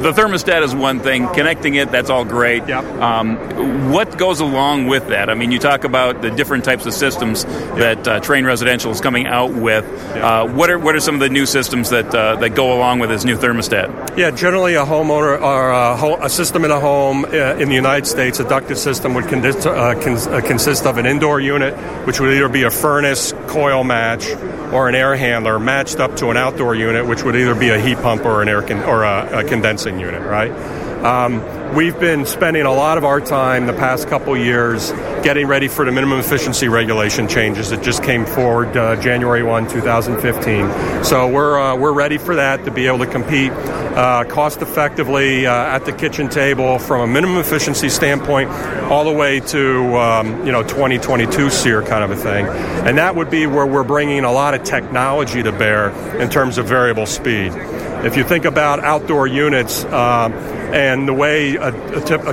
the 0.00 0.12
thermostat 0.12 0.62
is 0.62 0.74
one 0.74 1.00
thing. 1.00 1.28
Connecting 1.28 1.74
it, 1.74 1.90
that's 1.90 2.10
all 2.10 2.24
great. 2.24 2.66
Yep. 2.66 2.84
Um, 2.84 3.90
what 3.92 4.16
goes 4.16 4.40
along 4.40 4.86
with 4.86 5.08
that? 5.08 5.28
I 5.28 5.34
mean, 5.34 5.50
you 5.50 5.58
talk 5.58 5.84
about 5.84 6.22
the 6.22 6.30
different 6.30 6.64
types 6.64 6.86
of 6.86 6.94
systems 6.94 7.44
yep. 7.44 7.76
that 7.76 8.08
uh, 8.08 8.20
Trane 8.20 8.46
Residential 8.46 8.90
is 8.92 9.00
coming 9.00 9.26
out 9.26 9.52
with. 9.52 9.84
Yep. 9.84 10.24
Uh, 10.24 10.48
what 10.48 10.70
are 10.70 10.78
what 10.78 10.94
are 10.94 11.00
some 11.00 11.14
of 11.14 11.20
the 11.20 11.28
new 11.28 11.46
systems 11.46 11.90
that 11.90 12.14
uh, 12.14 12.36
that 12.36 12.50
go 12.50 12.76
along 12.76 13.00
with 13.00 13.10
this 13.10 13.24
new 13.24 13.36
thermostat? 13.36 14.16
Yeah, 14.16 14.30
generally 14.30 14.74
a 14.74 14.84
homeowner 14.84 15.40
or 15.40 15.70
a, 15.70 15.96
ho- 15.96 16.18
a 16.20 16.30
system 16.30 16.64
in 16.64 16.70
a 16.70 16.80
home 16.80 17.24
uh, 17.24 17.56
in 17.56 17.68
the 17.68 17.74
United 17.74 18.06
States, 18.06 18.40
a 18.40 18.48
ducted 18.48 18.78
system 18.78 19.14
would 19.14 19.28
con- 19.28 19.44
uh, 19.44 20.00
con- 20.02 20.42
consist 20.42 20.86
of 20.86 20.98
an 20.98 21.06
indoor 21.06 21.40
unit, 21.40 21.74
which 22.06 22.20
would 22.20 22.32
either 22.34 22.48
be 22.48 22.62
a 22.62 22.70
furnace, 22.70 23.32
coil 23.48 23.84
match, 23.84 24.28
or 24.72 24.88
an 24.88 24.94
air 24.94 25.16
handler 25.16 25.58
matched 25.58 26.00
up 26.00 26.16
to 26.16 26.28
an 26.30 26.36
outdoor 26.36 26.74
unit, 26.74 27.06
which 27.06 27.22
would 27.22 27.36
either 27.40 27.54
be 27.54 27.70
a 27.70 27.80
heat 27.80 27.98
pump 27.98 28.24
or 28.24 28.42
an 28.42 28.48
air 28.48 28.62
con- 28.62 28.82
or 28.84 29.04
a, 29.04 29.40
a 29.40 29.44
condensing 29.44 29.98
unit, 29.98 30.22
right? 30.22 30.52
Um, 31.04 31.74
we've 31.74 31.98
been 31.98 32.26
spending 32.26 32.66
a 32.66 32.72
lot 32.72 32.98
of 32.98 33.04
our 33.06 33.22
time 33.22 33.66
the 33.66 33.72
past 33.72 34.08
couple 34.08 34.36
years 34.36 34.90
getting 35.22 35.46
ready 35.46 35.66
for 35.66 35.86
the 35.86 35.92
minimum 35.92 36.18
efficiency 36.18 36.68
regulation 36.68 37.26
changes 37.26 37.70
that 37.70 37.82
just 37.82 38.02
came 38.02 38.26
forward 38.26 38.76
uh, 38.76 39.00
January 39.00 39.42
1, 39.42 39.68
2015. 39.68 41.04
So 41.04 41.26
we're, 41.26 41.58
uh, 41.58 41.76
we're 41.76 41.94
ready 41.94 42.18
for 42.18 42.34
that 42.34 42.66
to 42.66 42.70
be 42.70 42.86
able 42.86 42.98
to 42.98 43.06
compete 43.06 43.50
uh, 43.50 44.24
cost 44.24 44.60
effectively 44.60 45.46
uh, 45.46 45.52
at 45.52 45.86
the 45.86 45.92
kitchen 45.92 46.28
table 46.28 46.78
from 46.78 47.00
a 47.00 47.06
minimum 47.06 47.38
efficiency 47.38 47.88
standpoint 47.88 48.50
all 48.90 49.04
the 49.04 49.12
way 49.12 49.40
to 49.40 49.96
um, 49.96 50.46
you 50.46 50.52
know 50.52 50.62
2022 50.62 51.48
SEER 51.48 51.82
kind 51.82 52.04
of 52.04 52.10
a 52.10 52.16
thing. 52.16 52.46
And 52.46 52.98
that 52.98 53.16
would 53.16 53.30
be 53.30 53.46
where 53.46 53.66
we're 53.66 53.84
bringing 53.84 54.24
a 54.24 54.32
lot 54.32 54.54
of 54.54 54.64
technology 54.64 55.42
to 55.42 55.52
bear 55.52 55.90
in 56.20 56.28
terms 56.28 56.58
of 56.58 56.66
variable 56.66 57.06
speed. 57.06 57.52
If 58.04 58.16
you 58.16 58.24
think 58.24 58.44
about 58.44 58.80
outdoor 58.80 59.26
units, 59.26 59.84
uh, 59.84 60.30
and 60.72 61.08
the 61.08 61.12
way 61.12 61.56
a, 61.56 61.72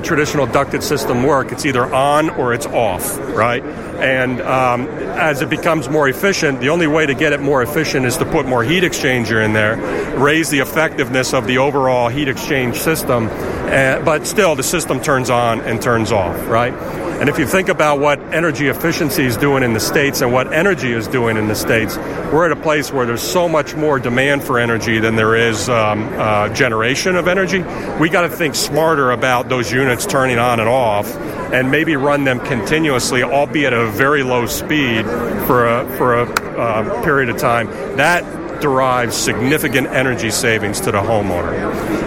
traditional 0.02 0.46
ducted 0.46 0.84
system 0.84 1.24
work, 1.24 1.52
it's 1.52 1.66
either 1.66 1.84
on 1.94 2.30
or 2.30 2.54
it's 2.54 2.68
off, 2.68 3.18
right? 3.36 3.64
And 3.64 4.42
um, 4.42 4.88
as 4.88 5.42
it 5.42 5.50
becomes 5.50 5.90
more 5.90 6.08
efficient, 6.08 6.60
the 6.60 6.70
only 6.70 6.88
way 6.88 7.06
to 7.06 7.16
get 7.16 7.34
it 7.34 7.42
more 7.42 7.64
efficient 7.64 8.06
is 8.06 8.18
to 8.18 8.26
put 8.26 8.46
more 8.46 8.64
heat 8.64 8.84
exchanger 8.84 9.44
in 9.44 9.54
there, 9.54 9.76
raise 10.18 10.50
the 10.50 10.60
effectiveness 10.60 11.34
of 11.34 11.48
the 11.48 11.58
overall 11.58 12.10
heat 12.10 12.28
exchange 12.28 12.78
system. 12.78 13.28
Uh, 13.28 14.02
but 14.06 14.28
still, 14.28 14.56
the 14.56 14.64
system 14.64 15.02
turns 15.02 15.30
on 15.30 15.62
and 15.62 15.82
turns 15.82 16.12
off, 16.12 16.48
right? 16.48 16.74
And 17.20 17.30
if 17.30 17.40
you 17.40 17.48
think 17.48 17.68
about 17.68 18.00
what 18.00 18.20
energy 18.32 18.68
efficiency 18.68 19.26
is 19.26 19.36
doing 19.38 19.64
in 19.64 19.74
the 19.74 19.80
States 19.80 20.22
and 20.22 20.32
what 20.32 20.54
energy 20.54 20.92
is 20.92 21.08
doing 21.08 21.36
in 21.36 21.48
the 21.48 21.56
States, 21.56 21.98
we're 21.98 22.46
at 22.46 22.52
a 22.52 22.62
place 22.62 22.94
where 22.94 23.08
there's 23.08 23.24
so 23.24 23.50
much 23.50 23.76
more 23.76 23.98
demand 23.98 24.44
for 24.44 24.60
energy 24.60 25.00
than 25.00 25.16
there 25.16 25.36
is 25.36 25.68
um, 25.68 26.08
uh, 26.14 26.50
generation 26.50 27.16
of 27.16 27.28
energy. 27.28 27.64
We 28.00 28.10
got 28.10 28.22
to 28.22 28.30
think 28.30 28.54
smarter 28.54 29.10
about 29.10 29.50
those 29.50 29.72
units 29.72 30.06
turning 30.06 30.38
on 30.38 30.60
and 30.60 30.70
off 30.70 31.16
and 31.52 31.72
maybe 31.72 31.96
run 31.96 32.24
them 32.24 32.40
continuously, 32.40 33.24
albeit 33.24 33.74
at 33.74 33.80
a 33.80 33.90
very 33.90 34.22
low 34.22 34.46
speed 34.46 35.04
for 35.48 35.66
a, 35.66 35.98
for 35.98 36.20
a 36.20 36.24
uh, 36.24 37.04
period 37.04 37.30
of 37.30 37.38
time. 37.38 37.66
That 37.98 38.62
derives 38.62 39.16
significant 39.16 39.88
energy 39.88 40.30
savings 40.30 40.82
to 40.82 40.92
the 40.92 41.02
homeowner. 41.02 41.54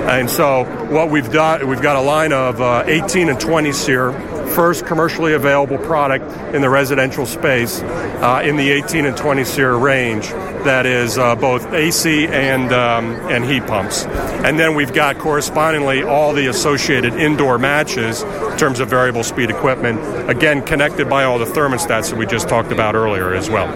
And 0.09 0.29
so 0.29 0.64
what 0.87 1.11
we've 1.11 1.31
got, 1.31 1.64
we've 1.64 1.83
got 1.83 1.97
a 1.97 2.00
line 2.00 2.33
of 2.33 2.61
uh, 2.61 2.85
18 2.87 3.29
and 3.29 3.40
20 3.40 3.73
SEER 3.73 4.11
first 4.50 4.87
commercially 4.87 5.35
available 5.35 5.78
product 5.78 6.25
in 6.54 6.61
the 6.61 6.69
residential 6.69 7.26
space 7.26 7.80
uh, 7.80 8.42
in 8.45 8.57
the 8.57 8.71
18 8.71 9.07
and 9.07 9.16
20 9.16 9.45
SEER 9.45 9.78
range 9.78 10.26
that 10.64 10.87
is 10.87 11.19
uh, 11.19 11.35
both 11.37 11.73
AC 11.73 12.26
and 12.26 12.73
um, 12.73 13.12
and 13.31 13.45
heat 13.45 13.67
pumps. 13.67 14.05
And 14.05 14.59
then 14.59 14.75
we've 14.75 14.93
got 14.93 15.19
correspondingly 15.19 16.02
all 16.02 16.33
the 16.33 16.47
associated 16.47 17.14
indoor 17.14 17.59
matches 17.59 18.23
in 18.23 18.59
terms 18.59 18.81
of 18.81 18.88
variable 18.88 19.25
speed 19.25 19.50
equipment, 19.50 20.00
again 20.31 20.62
connected 20.62 21.09
by 21.09 21.25
all 21.25 21.38
the 21.38 21.45
thermostats 21.45 22.11
that 22.11 22.17
we 22.17 22.26
just 22.26 22.49
talked 22.49 22.73
about 22.73 22.95
earlier 22.95 23.35
as 23.35 23.50
well. 23.50 23.69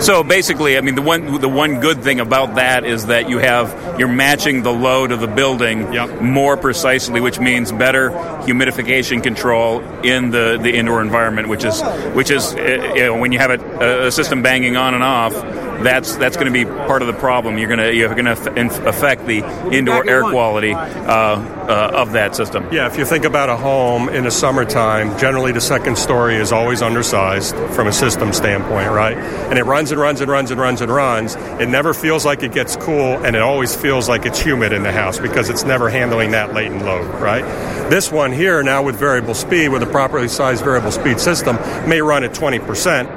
So 0.00 0.22
basically, 0.22 0.78
I 0.78 0.80
mean, 0.80 0.94
the 0.94 1.02
one 1.02 1.40
the 1.40 1.48
one 1.48 1.80
good 1.80 2.04
thing 2.04 2.20
about 2.20 2.54
that 2.54 2.84
is 2.84 3.06
that 3.06 3.28
you 3.28 3.38
have 3.38 3.98
you're 3.98 4.06
matching 4.06 4.62
the 4.62 4.72
load 4.72 5.10
of 5.10 5.20
the 5.20 5.26
building 5.26 5.92
yep. 5.92 6.20
more 6.20 6.56
precisely, 6.56 7.20
which 7.20 7.40
means 7.40 7.72
better 7.72 8.10
humidification 8.10 9.22
control 9.22 9.80
in 10.04 10.30
the, 10.30 10.58
the 10.62 10.72
indoor 10.72 11.02
environment, 11.02 11.48
which 11.48 11.64
is 11.64 11.82
which 12.14 12.30
is 12.30 12.54
eh, 12.54 12.94
you 12.94 13.02
know, 13.06 13.18
when 13.18 13.32
you 13.32 13.38
have 13.40 13.50
a, 13.50 14.06
a 14.06 14.12
system 14.12 14.40
banging 14.40 14.76
on 14.76 14.94
and 14.94 15.02
off 15.02 15.34
that's 15.82 16.16
that's 16.16 16.36
going 16.36 16.52
to 16.52 16.52
be 16.52 16.64
part 16.64 17.02
of 17.02 17.08
the 17.08 17.14
problem. 17.14 17.58
You're 17.58 17.68
going 17.68 17.78
to 17.78 17.94
you're 17.94 18.14
going 18.14 18.24
to 18.24 18.88
affect 18.88 19.26
the 19.26 19.38
indoor 19.72 20.08
air 20.08 20.22
quality 20.22 20.72
uh, 20.72 20.78
uh, 20.78 21.90
of 21.94 22.12
that 22.12 22.34
system. 22.34 22.66
Yeah, 22.72 22.86
if 22.86 22.98
you 22.98 23.04
think 23.04 23.24
about 23.24 23.48
a 23.48 23.56
home 23.56 24.08
in 24.08 24.24
the 24.24 24.30
summertime, 24.30 25.18
generally 25.18 25.52
the 25.52 25.60
second 25.60 25.96
story 25.96 26.36
is 26.36 26.52
always 26.52 26.82
undersized 26.82 27.54
from 27.74 27.86
a 27.86 27.92
system 27.92 28.32
standpoint, 28.32 28.90
right? 28.90 29.16
And 29.16 29.58
it 29.58 29.64
runs 29.64 29.92
and 29.92 30.00
runs 30.00 30.20
and 30.20 30.30
runs 30.30 30.50
and 30.50 30.60
runs 30.60 30.80
and 30.80 30.90
runs. 30.90 31.36
It 31.36 31.68
never 31.68 31.94
feels 31.94 32.24
like 32.24 32.42
it 32.42 32.52
gets 32.52 32.76
cool, 32.76 33.24
and 33.24 33.36
it 33.36 33.42
always 33.42 33.74
feels 33.74 34.08
like 34.08 34.26
it's 34.26 34.40
humid 34.40 34.72
in 34.72 34.82
the 34.82 34.92
house 34.92 35.18
because 35.18 35.50
it's 35.50 35.64
never 35.64 35.90
handling 35.90 36.32
that 36.32 36.54
latent 36.54 36.84
load, 36.84 37.08
right? 37.20 37.44
This 37.90 38.10
one 38.10 38.32
here 38.32 38.62
now 38.62 38.82
with 38.82 38.96
variable 38.96 39.34
speed, 39.34 39.68
with 39.68 39.82
a 39.82 39.86
properly 39.86 40.28
sized 40.28 40.64
variable 40.64 40.90
speed 40.90 41.20
system, 41.20 41.56
may 41.88 42.00
run 42.00 42.24
at 42.24 42.34
20 42.34 42.58
percent 42.60 43.08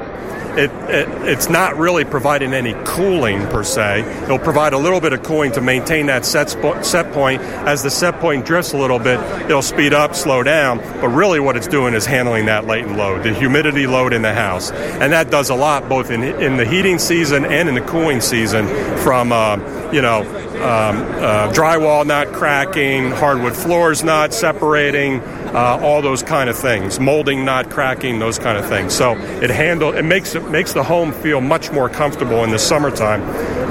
it, 0.57 0.71
it, 0.89 1.07
it's 1.27 1.49
not 1.49 1.77
really 1.77 2.03
providing 2.03 2.53
any 2.53 2.73
cooling 2.85 3.41
per 3.47 3.63
se. 3.63 4.01
It'll 4.23 4.39
provide 4.39 4.73
a 4.73 4.77
little 4.77 4.99
bit 4.99 5.13
of 5.13 5.23
cooling 5.23 5.51
to 5.53 5.61
maintain 5.61 6.07
that 6.07 6.25
set, 6.25 6.49
sp- 6.51 6.83
set 6.83 7.11
point. 7.13 7.41
As 7.41 7.83
the 7.83 7.89
set 7.89 8.19
point 8.19 8.45
drifts 8.45 8.73
a 8.73 8.77
little 8.77 8.99
bit, 8.99 9.19
it'll 9.45 9.61
speed 9.61 9.93
up, 9.93 10.15
slow 10.15 10.43
down. 10.43 10.77
But 10.77 11.09
really, 11.09 11.39
what 11.39 11.57
it's 11.57 11.67
doing 11.67 11.93
is 11.93 12.05
handling 12.05 12.45
that 12.45 12.65
latent 12.65 12.97
load, 12.97 13.23
the 13.23 13.33
humidity 13.33 13.87
load 13.87 14.13
in 14.13 14.21
the 14.21 14.33
house, 14.33 14.71
and 14.71 15.13
that 15.13 15.31
does 15.31 15.49
a 15.49 15.55
lot 15.55 15.87
both 15.87 16.11
in 16.11 16.23
in 16.23 16.57
the 16.57 16.65
heating 16.65 16.99
season 16.99 17.45
and 17.45 17.69
in 17.69 17.75
the 17.75 17.81
cooling 17.81 18.21
season. 18.21 18.67
From 18.97 19.31
uh, 19.31 19.57
you 19.91 20.01
know 20.01 20.21
um, 20.61 20.97
uh, 20.97 21.51
drywall 21.51 22.05
not 22.05 22.27
cracking, 22.33 23.09
hardwood 23.09 23.55
floors 23.55 24.03
not 24.03 24.33
separating 24.33 25.21
uh, 25.53 25.79
all 25.81 26.01
those 26.01 26.23
kind 26.23 26.49
of 26.49 26.57
things, 26.57 26.99
molding 26.99 27.43
not 27.45 27.69
cracking, 27.69 28.19
those 28.19 28.39
kind 28.39 28.57
of 28.57 28.65
things. 28.67 28.93
So 28.93 29.17
it 29.17 29.49
handle 29.49 29.93
it 29.93 30.03
makes 30.03 30.35
it 30.35 30.49
makes 30.49 30.73
the 30.73 30.83
home 30.83 31.11
feel 31.11 31.41
much 31.41 31.71
more 31.71 31.89
comfortable 31.89 32.43
in 32.43 32.51
the 32.51 32.59
summertime. 32.59 33.21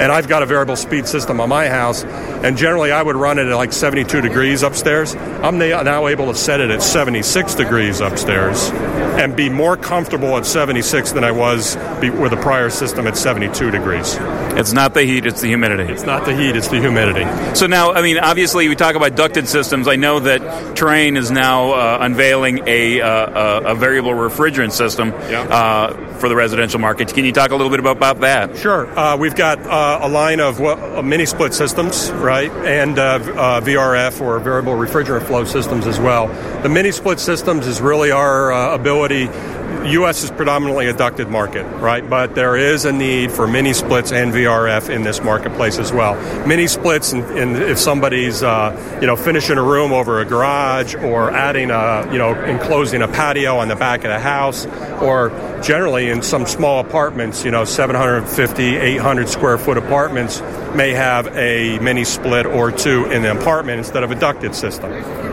And 0.01 0.11
I've 0.11 0.29
got 0.29 0.43
a 0.43 0.47
variable 0.47 0.77
speed 0.77 1.07
system 1.07 1.41
on 1.41 1.49
my 1.49 1.69
house, 1.69 2.05
and 2.05 2.57
generally 2.57 2.91
I 2.91 3.03
would 3.03 3.17
run 3.17 3.39
it 3.39 3.47
at 3.47 3.55
like 3.55 3.73
72 3.73 4.21
degrees 4.21 4.63
upstairs. 4.63 5.15
I'm 5.15 5.59
now 5.59 6.07
able 6.07 6.27
to 6.27 6.35
set 6.35 6.61
it 6.61 6.71
at 6.71 6.83
76 6.83 7.55
degrees 7.55 8.01
upstairs 8.01 8.71
and 9.19 9.37
be 9.37 9.49
more 9.49 9.76
comfortable 9.76 10.37
at 10.37 10.47
76 10.47 11.12
than 11.12 11.25
I 11.25 11.31
was 11.31 11.76
with 12.00 12.31
the 12.31 12.38
prior 12.40 12.71
system 12.71 13.07
at 13.07 13.17
72 13.17 13.71
degrees. 13.71 14.17
It's 14.57 14.73
not 14.73 14.95
the 14.95 15.02
heat, 15.02 15.26
it's 15.26 15.40
the 15.40 15.49
humidity. 15.49 15.93
It's 15.93 16.05
not 16.05 16.25
the 16.25 16.35
heat, 16.35 16.57
it's 16.57 16.69
the 16.69 16.79
humidity. 16.81 17.25
So 17.55 17.67
now, 17.67 17.93
I 17.93 18.02
mean, 18.02 18.19
obviously, 18.19 18.69
we 18.69 18.76
talk 18.76 18.95
about 18.95 19.17
ducted 19.17 19.49
systems. 19.49 19.88
I 19.88 19.97
know 19.97 20.21
that 20.21 20.40
Trane 20.76 21.17
is 21.17 21.31
now 21.31 21.73
uh, 21.73 21.99
unveiling 22.00 22.62
a, 22.67 23.00
uh, 23.00 23.73
a, 23.73 23.75
variable 23.75 24.12
refrigerant 24.12 24.73
system 24.73 25.09
yeah. 25.09 25.43
uh, 25.43 26.19
for 26.19 26.29
the 26.29 26.37
residential 26.37 26.79
market. 26.79 27.12
Can 27.14 27.25
you 27.25 27.33
talk 27.33 27.50
a 27.50 27.57
little 27.57 27.71
bit 27.71 27.81
about, 27.81 27.97
about 27.97 28.21
that? 28.21 28.57
Sure. 28.57 28.87
Uh, 28.99 29.17
we've 29.17 29.35
got 29.35 29.59
uh, 29.61 30.00
a 30.02 30.09
line 30.09 30.40
of 30.40 30.61
uh, 30.61 31.02
mini 31.02 31.26
split 31.26 31.55
systems, 31.55 32.11
right, 32.12 32.50
and 32.50 32.97
VRF 32.97 34.21
or 34.21 34.38
variable 34.40 34.73
refrigerant 34.73 35.26
flow 35.26 35.45
systems 35.45 35.87
as 35.87 35.99
well. 35.99 36.29
The 36.62 36.69
mini 36.69 36.93
split 36.93 37.21
systems 37.21 37.67
is 37.67 37.81
really 37.81 38.11
our 38.11 38.50
ability 38.75 39.00
ability 39.04 39.70
U.S. 39.93 40.23
is 40.23 40.31
predominantly 40.31 40.87
a 40.87 40.93
ducted 40.93 41.29
market, 41.29 41.65
right? 41.79 42.09
But 42.09 42.35
there 42.35 42.57
is 42.57 42.85
a 42.85 42.93
need 42.93 43.33
for 43.33 43.47
mini 43.47 43.73
splits 43.73 44.12
and 44.12 44.33
VRF 44.33 44.89
in 44.89 45.03
this 45.03 45.23
marketplace 45.23 45.79
as 45.79 45.93
well. 45.93 46.15
Mini 46.47 46.67
splits, 46.67 47.12
and, 47.12 47.57
if 47.57 47.79
somebody's 47.79 48.43
uh, 48.43 48.99
you 49.00 49.07
know 49.07 49.17
finishing 49.17 49.59
a 49.59 49.62
room 49.62 49.93
over 49.93 50.21
a 50.21 50.25
garage 50.25 50.95
or 50.95 51.31
adding 51.31 51.71
a 51.71 52.09
you 52.12 52.19
know 52.19 52.35
enclosing 52.45 53.03
a 53.03 53.09
patio 53.09 53.57
on 53.57 53.69
the 53.69 53.77
back 53.77 54.05
of 54.05 54.11
the 54.11 54.21
house, 54.21 54.67
or 55.00 55.31
generally 55.62 56.09
in 56.09 56.23
some 56.23 56.47
small 56.47 56.81
apartments, 56.81 57.45
you 57.45 57.50
know 57.50 57.65
750, 57.65 58.77
800 58.77 59.29
square 59.29 59.59
foot 59.59 59.79
apartments 59.79 60.41
may 60.75 60.93
have 60.93 61.27
a 61.37 61.79
mini 61.81 62.05
split 62.05 62.47
or 62.47 62.71
two 62.71 63.07
in 63.07 63.23
the 63.23 63.33
apartment 63.33 63.79
instead 63.79 64.05
of 64.05 64.11
a 64.11 64.15
ducted 64.15 64.55
system. 64.55 64.91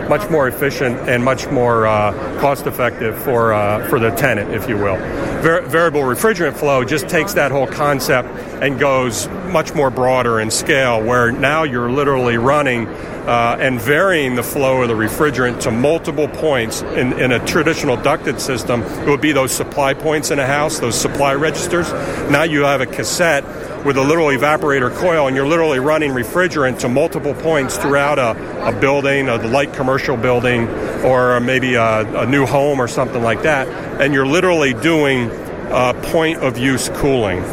Much 0.09 0.29
more 0.29 0.47
efficient 0.47 0.97
and 1.09 1.23
much 1.23 1.47
more 1.47 1.85
uh, 1.85 2.11
cost 2.39 2.65
effective 2.65 3.17
for 3.23 3.53
uh, 3.53 3.87
for 3.89 3.99
the 3.99 4.09
tenant, 4.11 4.26
if 4.35 4.67
you 4.67 4.75
will. 4.75 4.97
Var- 5.41 5.61
variable 5.61 6.01
refrigerant 6.01 6.57
flow 6.57 6.83
just 6.83 7.07
takes 7.07 7.33
that 7.33 7.51
whole 7.51 7.67
concept 7.67 8.27
and 8.61 8.79
goes 8.79 9.27
much 9.51 9.73
more 9.73 9.89
broader 9.89 10.39
in 10.39 10.51
scale, 10.51 11.01
where 11.01 11.31
now 11.31 11.63
you're 11.63 11.89
literally 11.89 12.37
running 12.37 12.87
uh, 12.87 13.57
and 13.59 13.79
varying 13.79 14.35
the 14.35 14.43
flow 14.43 14.81
of 14.81 14.87
the 14.87 14.93
refrigerant 14.93 15.61
to 15.61 15.71
multiple 15.71 16.27
points. 16.27 16.81
In, 16.81 17.13
in 17.13 17.31
a 17.31 17.45
traditional 17.45 17.95
ducted 17.97 18.41
system, 18.41 18.81
it 18.81 19.07
would 19.07 19.21
be 19.21 19.31
those 19.31 19.51
supply 19.51 19.93
points 19.93 20.31
in 20.31 20.39
a 20.39 20.47
house, 20.47 20.79
those 20.79 20.99
supply 20.99 21.33
registers. 21.33 21.91
Now 22.29 22.43
you 22.43 22.63
have 22.63 22.81
a 22.81 22.85
cassette 22.85 23.45
with 23.85 23.97
a 23.97 24.01
little 24.01 24.27
evaporator 24.27 24.93
coil, 24.95 25.27
and 25.27 25.35
you're 25.35 25.47
literally 25.47 25.79
running 25.79 26.11
refrigerant 26.11 26.79
to 26.79 26.89
multiple 26.89 27.33
points 27.35 27.77
throughout 27.77 28.17
a, 28.17 28.67
a 28.67 28.77
building, 28.79 29.29
a 29.29 29.37
light 29.47 29.73
commercial 29.73 30.17
building, 30.17 30.67
or 31.03 31.39
maybe 31.39 31.75
a, 31.75 32.21
a 32.21 32.25
new 32.25 32.45
home 32.45 32.79
or 32.79 32.87
something 32.87 33.21
like 33.21 33.43
that. 33.43 33.67
And 34.01 34.13
you're 34.13 34.27
literally 34.27 34.73
doing 34.73 35.29
uh, 35.71 35.93
point 36.11 36.39
of 36.39 36.57
use 36.57 36.89
cooling. 36.89 37.43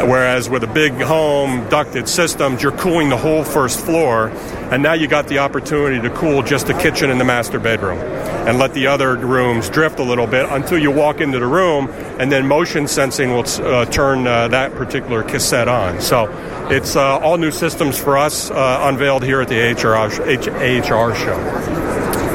Whereas 0.00 0.48
with 0.48 0.64
a 0.64 0.66
big 0.66 0.94
home 0.94 1.68
ducted 1.68 2.08
systems, 2.08 2.62
you're 2.62 2.72
cooling 2.72 3.10
the 3.10 3.18
whole 3.18 3.44
first 3.44 3.80
floor, 3.80 4.28
and 4.70 4.82
now 4.82 4.94
you 4.94 5.06
got 5.06 5.28
the 5.28 5.40
opportunity 5.40 6.00
to 6.00 6.08
cool 6.14 6.42
just 6.42 6.68
the 6.68 6.74
kitchen 6.74 7.10
and 7.10 7.20
the 7.20 7.24
master 7.24 7.60
bedroom, 7.60 7.98
and 7.98 8.58
let 8.58 8.72
the 8.72 8.86
other 8.86 9.14
rooms 9.16 9.68
drift 9.68 9.98
a 9.98 10.02
little 10.02 10.26
bit 10.26 10.46
until 10.48 10.78
you 10.78 10.90
walk 10.90 11.20
into 11.20 11.38
the 11.38 11.46
room, 11.46 11.88
and 12.18 12.32
then 12.32 12.46
motion 12.46 12.88
sensing 12.88 13.32
will 13.32 13.44
uh, 13.62 13.84
turn 13.86 14.26
uh, 14.26 14.48
that 14.48 14.72
particular 14.74 15.22
cassette 15.22 15.68
on. 15.68 16.00
So 16.00 16.30
it's 16.70 16.96
uh, 16.96 17.18
all 17.18 17.36
new 17.36 17.50
systems 17.50 17.98
for 17.98 18.16
us 18.16 18.50
uh, 18.50 18.80
unveiled 18.84 19.22
here 19.22 19.42
at 19.42 19.48
the 19.48 19.74
AHR, 19.74 20.08
AHR 20.08 21.14
show. 21.14 21.89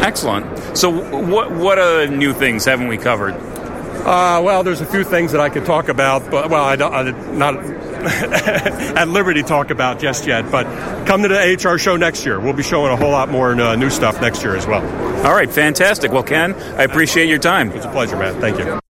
Excellent. 0.05 0.77
So 0.77 0.89
what 0.89 1.51
what 1.51 1.79
uh, 1.79 2.05
new 2.05 2.33
things 2.33 2.63
haven't 2.63 2.89
we 2.89 2.97
covered? 2.97 3.33
Uh, 3.33 4.39
well, 4.43 4.61
there's 4.61 4.81
a 4.81 4.85
few 4.85 5.03
things 5.03 5.31
that 5.31 5.41
I 5.41 5.49
could 5.49 5.65
talk 5.65 5.89
about, 5.89 6.29
but 6.29 6.51
well, 6.51 6.63
I 6.63 6.75
don't, 6.75 6.93
I'm 6.93 7.39
not 7.39 7.55
at 8.05 9.07
liberty 9.07 9.41
to 9.41 9.47
talk 9.47 9.71
about 9.71 9.97
just 9.97 10.27
yet. 10.27 10.51
But 10.51 10.65
come 11.07 11.23
to 11.23 11.27
the 11.27 11.59
HR 11.59 11.79
show 11.79 11.97
next 11.97 12.23
year. 12.23 12.39
We'll 12.39 12.53
be 12.53 12.61
showing 12.61 12.91
a 12.91 12.95
whole 12.95 13.09
lot 13.09 13.29
more 13.29 13.59
uh, 13.59 13.75
new 13.75 13.89
stuff 13.89 14.21
next 14.21 14.43
year 14.43 14.55
as 14.55 14.67
well. 14.67 14.83
All 15.25 15.33
right, 15.33 15.49
fantastic. 15.49 16.11
Well, 16.11 16.21
Ken, 16.21 16.53
I 16.53 16.83
appreciate 16.83 17.27
your 17.27 17.39
time. 17.39 17.71
It's 17.71 17.85
a 17.85 17.91
pleasure, 17.91 18.15
man. 18.15 18.39
Thank 18.39 18.59
you. 18.59 18.84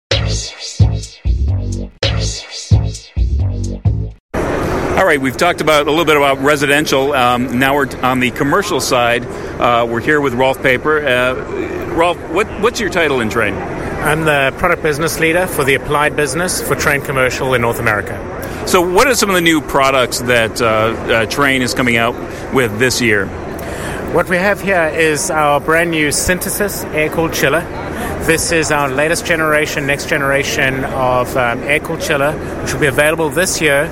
All 4.94 5.04
right, 5.04 5.20
we've 5.20 5.36
talked 5.36 5.60
about 5.60 5.88
a 5.88 5.90
little 5.90 6.04
bit 6.04 6.16
about 6.16 6.38
residential. 6.38 7.12
Um, 7.14 7.58
now 7.58 7.74
we're 7.74 7.88
on 8.02 8.20
the 8.20 8.30
commercial 8.30 8.80
side. 8.80 9.24
Uh, 9.24 9.84
we're 9.90 10.00
here 10.00 10.20
with 10.20 10.34
Rolf 10.34 10.62
Paper. 10.62 11.04
Uh, 11.04 11.34
Rolf, 11.96 12.16
what, 12.30 12.46
what's 12.60 12.78
your 12.78 12.90
title 12.90 13.20
in 13.20 13.28
Trane? 13.28 13.56
I'm 14.04 14.24
the 14.24 14.54
product 14.56 14.84
business 14.84 15.18
leader 15.18 15.48
for 15.48 15.64
the 15.64 15.74
applied 15.74 16.14
business 16.14 16.62
for 16.62 16.76
Trane 16.76 17.04
Commercial 17.04 17.54
in 17.54 17.62
North 17.62 17.80
America. 17.80 18.16
So, 18.68 18.88
what 18.88 19.08
are 19.08 19.16
some 19.16 19.30
of 19.30 19.34
the 19.34 19.40
new 19.40 19.60
products 19.60 20.20
that 20.20 20.62
uh, 20.62 20.64
uh, 20.64 21.26
Trane 21.26 21.62
is 21.62 21.74
coming 21.74 21.96
out 21.96 22.14
with 22.54 22.78
this 22.78 23.00
year? 23.00 23.26
What 24.14 24.28
we 24.28 24.36
have 24.36 24.60
here 24.60 24.92
is 24.94 25.28
our 25.28 25.58
brand 25.58 25.90
new 25.90 26.10
Sintesis 26.10 26.84
air 26.94 27.08
cooled 27.08 27.34
chiller. 27.34 27.62
This 28.26 28.52
is 28.52 28.70
our 28.70 28.88
latest 28.88 29.26
generation, 29.26 29.88
next 29.88 30.08
generation 30.08 30.84
of 30.84 31.36
um, 31.36 31.58
air 31.64 31.80
cooled 31.80 32.00
chiller, 32.00 32.30
which 32.62 32.72
will 32.72 32.80
be 32.80 32.86
available 32.86 33.28
this 33.28 33.60
year, 33.60 33.86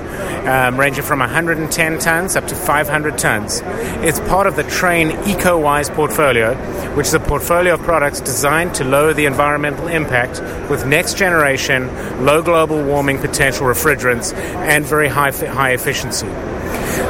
um, 0.49 0.79
ranging 0.79 1.03
from 1.03 1.19
110 1.19 1.99
tons 1.99 2.37
up 2.37 2.47
to 2.47 2.55
500 2.55 3.19
tons. 3.19 3.63
It's 4.05 4.21
part 4.21 4.47
of 4.47 4.55
the 4.55 4.63
Trane 4.63 5.11
EcoWise 5.25 5.93
portfolio, 5.93 6.55
which 6.95 7.09
is 7.09 7.15
a 7.15 7.21
portfolio 7.21 7.75
of 7.75 7.81
products 7.81 8.21
designed 8.21 8.77
to 8.77 8.85
lower 8.85 9.13
the 9.13 9.27
environmental 9.27 9.89
impact 9.89 10.41
with 10.71 10.87
next 10.87 11.19
generation, 11.19 11.89
low 12.25 12.43
global 12.43 12.81
warming 12.85 13.19
potential 13.19 13.67
refrigerants 13.67 14.33
and 14.35 14.87
very 14.87 15.09
high, 15.09 15.33
high 15.33 15.73
efficiency. 15.73 16.29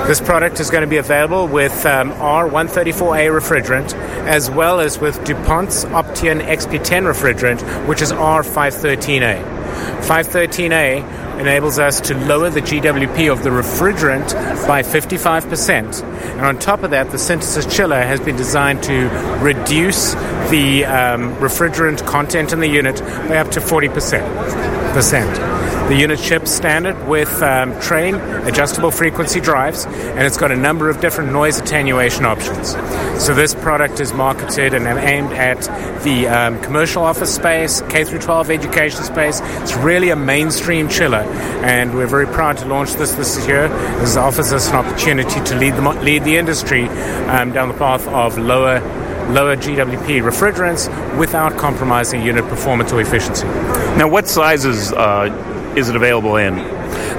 This 0.06 0.20
product 0.20 0.60
is 0.60 0.70
going 0.70 0.82
to 0.82 0.88
be 0.88 0.96
available 0.96 1.46
with 1.46 1.86
um, 1.86 2.12
R134A 2.12 3.30
refrigerant 3.30 3.94
as 4.26 4.50
well 4.50 4.80
as 4.80 4.98
with 4.98 5.18
DuPont's 5.24 5.84
Opteon 5.86 6.40
XP10 6.44 7.12
refrigerant, 7.12 7.88
which 7.88 8.02
is 8.02 8.12
R513A. 8.12 9.42
513A 10.02 11.40
enables 11.40 11.78
us 11.78 12.00
to 12.02 12.14
lower 12.14 12.50
the 12.50 12.60
GWP 12.60 13.32
of 13.32 13.42
the 13.42 13.50
refrigerant 13.50 14.32
by 14.66 14.82
55%. 14.82 16.02
And 16.02 16.40
on 16.40 16.58
top 16.58 16.82
of 16.82 16.90
that, 16.90 17.10
the 17.10 17.16
Sintesis 17.16 17.70
chiller 17.74 18.00
has 18.00 18.20
been 18.20 18.36
designed 18.36 18.82
to 18.84 19.08
reduce 19.40 20.14
the 20.50 20.84
um, 20.84 21.34
refrigerant 21.36 22.06
content 22.06 22.52
in 22.52 22.60
the 22.60 22.68
unit 22.68 23.00
by 23.00 23.38
up 23.38 23.50
to 23.52 23.60
40%. 23.60 24.92
Percent. 24.94 25.61
The 25.88 25.96
unit 25.98 26.20
ships 26.20 26.50
standard 26.50 27.06
with 27.06 27.30
um, 27.42 27.72
Trane 27.74 28.46
adjustable 28.46 28.90
frequency 28.90 29.40
drives, 29.40 29.84
and 29.84 30.20
it's 30.20 30.38
got 30.38 30.50
a 30.50 30.56
number 30.56 30.88
of 30.88 31.00
different 31.00 31.32
noise 31.32 31.58
attenuation 31.58 32.24
options. 32.24 32.70
So 33.22 33.34
this 33.34 33.54
product 33.54 34.00
is 34.00 34.14
marketed 34.14 34.72
and 34.72 34.86
aimed 34.86 35.32
at 35.32 35.60
the 36.02 36.28
um, 36.28 36.62
commercial 36.62 37.02
office 37.02 37.34
space, 37.34 37.82
K 37.90 38.04
through 38.04 38.20
12 38.20 38.50
education 38.50 39.04
space. 39.04 39.40
It's 39.60 39.74
really 39.74 40.10
a 40.10 40.16
mainstream 40.16 40.88
chiller, 40.88 41.24
and 41.62 41.94
we're 41.94 42.06
very 42.06 42.26
proud 42.26 42.56
to 42.58 42.66
launch 42.66 42.94
this 42.94 43.12
this 43.12 43.46
year. 43.46 43.68
This 43.98 44.16
offers 44.16 44.52
us 44.52 44.70
an 44.70 44.76
opportunity 44.76 45.42
to 45.44 45.56
lead 45.56 45.74
the 45.74 45.82
lead 45.82 46.24
the 46.24 46.36
industry 46.36 46.84
um, 47.28 47.52
down 47.52 47.68
the 47.68 47.74
path 47.74 48.06
of 48.08 48.38
lower 48.38 48.80
lower 49.30 49.56
GWP 49.56 50.22
refrigerants 50.22 50.88
without 51.18 51.56
compromising 51.56 52.22
unit 52.22 52.46
performance 52.48 52.92
or 52.92 53.00
efficiency. 53.00 53.46
Now, 53.96 54.08
what 54.08 54.28
sizes 54.28 54.92
uh, 54.92 55.28
is 55.76 55.88
it 55.88 55.96
available 55.96 56.36
in? 56.36 56.58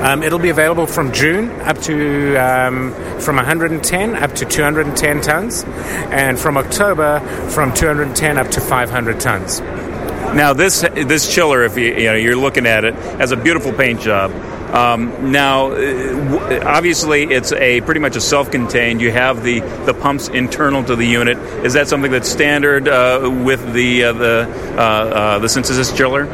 Um, 0.03 0.21
it'll 0.21 0.39
be 0.39 0.49
available 0.49 0.85
from 0.85 1.11
June 1.13 1.49
up 1.61 1.77
to 1.83 2.35
um, 2.35 2.93
from 3.19 3.37
110 3.37 4.15
up 4.15 4.33
to 4.35 4.45
210 4.45 5.21
tons, 5.21 5.63
and 5.63 6.39
from 6.39 6.57
October 6.57 7.19
from 7.49 7.73
210 7.73 8.37
up 8.37 8.49
to 8.51 8.61
500 8.61 9.19
tons. 9.19 9.61
Now 9.61 10.53
this 10.53 10.81
this 10.81 11.33
chiller, 11.33 11.63
if 11.63 11.77
you, 11.77 11.93
you 11.93 12.05
know 12.05 12.15
you're 12.15 12.35
looking 12.35 12.65
at 12.65 12.85
it, 12.85 12.95
has 12.95 13.31
a 13.31 13.37
beautiful 13.37 13.71
paint 13.71 14.01
job. 14.01 14.31
Um, 14.73 15.31
now, 15.31 15.71
uh, 15.71 16.63
obviously, 16.65 17.25
it's 17.25 17.51
a 17.51 17.81
pretty 17.81 17.99
much 17.99 18.15
a 18.15 18.21
self-contained. 18.21 19.01
You 19.01 19.11
have 19.11 19.43
the, 19.43 19.59
the 19.85 19.93
pumps 19.93 20.29
internal 20.29 20.83
to 20.85 20.95
the 20.95 21.05
unit. 21.05 21.37
Is 21.63 21.73
that 21.73 21.87
something 21.87 22.11
that's 22.11 22.27
standard 22.27 22.87
uh, 22.87 23.29
with 23.45 23.71
the 23.73 24.05
uh, 24.05 24.13
the 24.13 24.73
uh, 24.75 24.81
uh 24.81 25.39
the 25.39 25.47
Sintesis 25.47 25.95
chiller? 25.95 26.25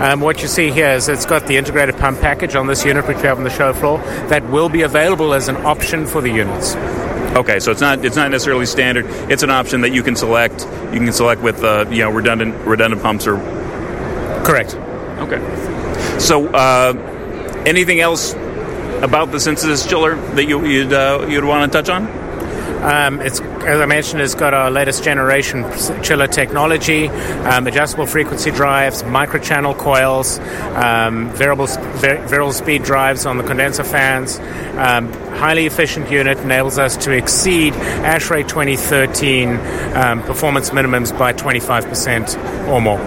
Um, 0.00 0.20
what 0.20 0.42
you 0.42 0.48
see 0.48 0.70
here 0.70 0.90
is 0.90 1.08
it's 1.08 1.26
got 1.26 1.46
the 1.46 1.56
integrated 1.56 1.96
pump 1.96 2.20
package 2.20 2.54
on 2.54 2.66
this 2.66 2.84
unit, 2.84 3.06
which 3.06 3.16
we 3.18 3.22
have 3.24 3.38
on 3.38 3.44
the 3.44 3.50
show 3.50 3.72
floor, 3.72 3.98
that 4.28 4.44
will 4.50 4.68
be 4.68 4.82
available 4.82 5.34
as 5.34 5.48
an 5.48 5.56
option 5.64 6.06
for 6.06 6.20
the 6.20 6.30
units. 6.30 6.76
Okay, 7.36 7.58
so 7.60 7.70
it's 7.70 7.80
not 7.80 8.04
it's 8.04 8.16
not 8.16 8.30
necessarily 8.30 8.66
standard. 8.66 9.04
It's 9.30 9.42
an 9.42 9.50
option 9.50 9.82
that 9.82 9.90
you 9.90 10.02
can 10.02 10.16
select. 10.16 10.62
You 10.92 11.00
can 11.00 11.12
select 11.12 11.42
with 11.42 11.62
uh, 11.62 11.86
you 11.90 11.98
know 11.98 12.10
redundant 12.10 12.54
redundant 12.66 13.02
pumps 13.02 13.26
or. 13.26 13.36
Correct. 14.44 14.74
Okay. 15.18 15.40
So, 16.18 16.48
uh, 16.48 16.92
anything 17.66 18.00
else 18.00 18.32
about 19.02 19.32
the 19.32 19.38
Sintesis 19.38 19.88
chiller 19.88 20.14
that 20.34 20.44
you, 20.44 20.58
would 20.58 20.92
uh, 20.92 21.26
you'd 21.28 21.44
want 21.44 21.70
to 21.70 21.78
touch 21.78 21.90
on? 21.90 22.06
Um, 22.86 23.20
it's 23.20 23.40
as 23.40 23.80
I 23.80 23.86
mentioned, 23.86 24.22
it's 24.22 24.36
got 24.36 24.54
our 24.54 24.70
latest 24.70 25.02
generation 25.02 25.64
chiller 26.04 26.28
technology, 26.28 27.08
um, 27.08 27.66
adjustable 27.66 28.06
frequency 28.06 28.52
drives, 28.52 29.02
microchannel 29.02 29.76
coils, 29.76 30.38
um, 30.38 31.30
variable 31.30 31.66
variable 31.66 32.52
speed 32.52 32.84
drives 32.84 33.26
on 33.26 33.38
the 33.38 33.42
condenser 33.42 33.82
fans. 33.82 34.38
Um, 34.78 35.12
highly 35.34 35.66
efficient 35.66 36.12
unit 36.12 36.38
enables 36.38 36.78
us 36.78 36.96
to 36.98 37.10
exceed 37.10 37.72
ASHRAE 37.72 38.46
2013 38.46 39.48
um, 39.96 40.22
performance 40.22 40.70
minimums 40.70 41.16
by 41.18 41.32
25% 41.32 42.68
or 42.68 42.80
more. 42.80 42.98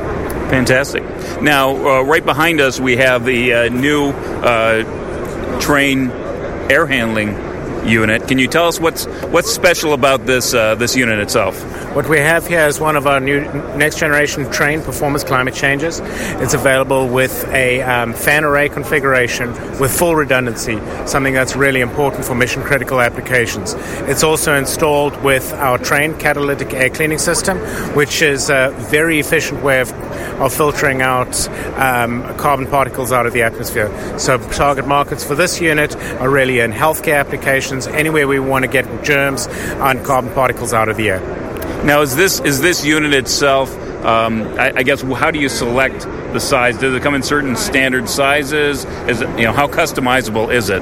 Fantastic. 0.50 1.04
Now, 1.42 1.70
uh, 1.70 2.02
right 2.02 2.26
behind 2.26 2.60
us, 2.60 2.82
we 2.82 2.98
have 2.98 3.24
the 3.24 3.54
uh, 3.54 3.70
new 3.70 4.10
uh, 4.10 4.84
Trane 5.62 6.10
air 6.70 6.86
handling 6.86 7.49
unit. 7.86 8.28
Can 8.28 8.40
you 8.40 8.48
tell 8.48 8.68
us 8.68 8.80
what's 8.80 9.06
what's 9.34 9.52
special 9.52 9.94
about 9.94 10.26
this 10.26 10.54
uh, 10.54 10.76
this 10.76 10.96
unit 10.96 11.20
itself? 11.20 11.62
What 11.96 12.08
we 12.08 12.20
have 12.20 12.48
here 12.48 12.68
is 12.68 12.80
one 12.80 12.96
of 12.96 13.08
our 13.08 13.20
new 13.20 13.42
next 13.76 14.00
generation 14.00 14.46
Trane 14.46 14.84
Performance 14.84 15.24
Climate 15.24 15.54
Changers. 15.54 16.00
It's 16.42 16.54
available 16.54 17.08
with 17.08 17.46
a 17.48 17.82
um, 17.82 18.14
fan 18.14 18.44
array 18.44 18.70
configuration 18.70 19.52
with 19.80 19.92
full 19.98 20.16
redundancy, 20.16 20.80
something 21.08 21.34
that's 21.34 21.56
really 21.56 21.82
important 21.82 22.26
for 22.26 22.36
mission 22.36 22.64
critical 22.64 23.02
applications. 23.02 23.74
It's 24.08 24.24
also 24.24 24.56
installed 24.56 25.22
with 25.24 25.52
our 25.54 25.78
Trane 25.80 26.20
catalytic 26.20 26.74
air 26.74 26.90
cleaning 26.90 27.18
system, 27.18 27.58
which 27.96 28.22
is 28.22 28.50
a 28.50 28.74
very 28.90 29.20
efficient 29.20 29.64
way 29.64 29.82
of, 29.82 29.92
of 30.40 30.54
filtering 30.54 31.02
out 31.02 31.48
um, 31.78 32.22
carbon 32.38 32.68
particles 32.68 33.12
out 33.12 33.26
of 33.26 33.34
the 33.34 33.42
atmosphere. 33.42 33.90
So 34.20 34.38
target 34.52 34.88
markets 34.88 35.24
for 35.24 35.36
this 35.36 35.60
unit 35.60 35.96
are 36.22 36.30
really 36.30 36.60
in 36.60 36.72
healthcare 36.72 37.20
applications, 37.20 37.69
anywhere 37.72 38.28
we 38.28 38.40
want 38.40 38.64
to 38.66 38.72
get 38.72 39.04
germs 39.04 39.48
and 39.48 40.04
carbon 40.04 40.34
particles 40.34 40.74
out 40.74 40.90
of 40.90 40.98
the 40.98 41.10
air. 41.10 41.20
Now, 41.84 42.02
is 42.02 42.16
this 42.16 42.40
is 42.42 42.62
this 42.62 42.84
unit 42.84 43.14
itself? 43.14 43.74
Um, 44.04 44.44
I, 44.60 44.74
I, 44.78 44.84
guess 44.84 45.02
how 45.02 45.30
do 45.30 45.40
you 45.40 45.50
select 45.50 46.02
the 46.34 46.40
size? 46.40 46.78
Does 46.78 46.94
it 46.94 47.04
come 47.04 47.16
in 47.16 47.24
certain 47.24 47.56
standard 47.56 48.10
sizes? 48.10 48.86
Is 49.08 49.22
it 49.22 49.30
you 49.38 49.46
know 49.46 49.54
how 49.54 49.68
customizable 49.68 50.54
is 50.54 50.70
it? 50.70 50.82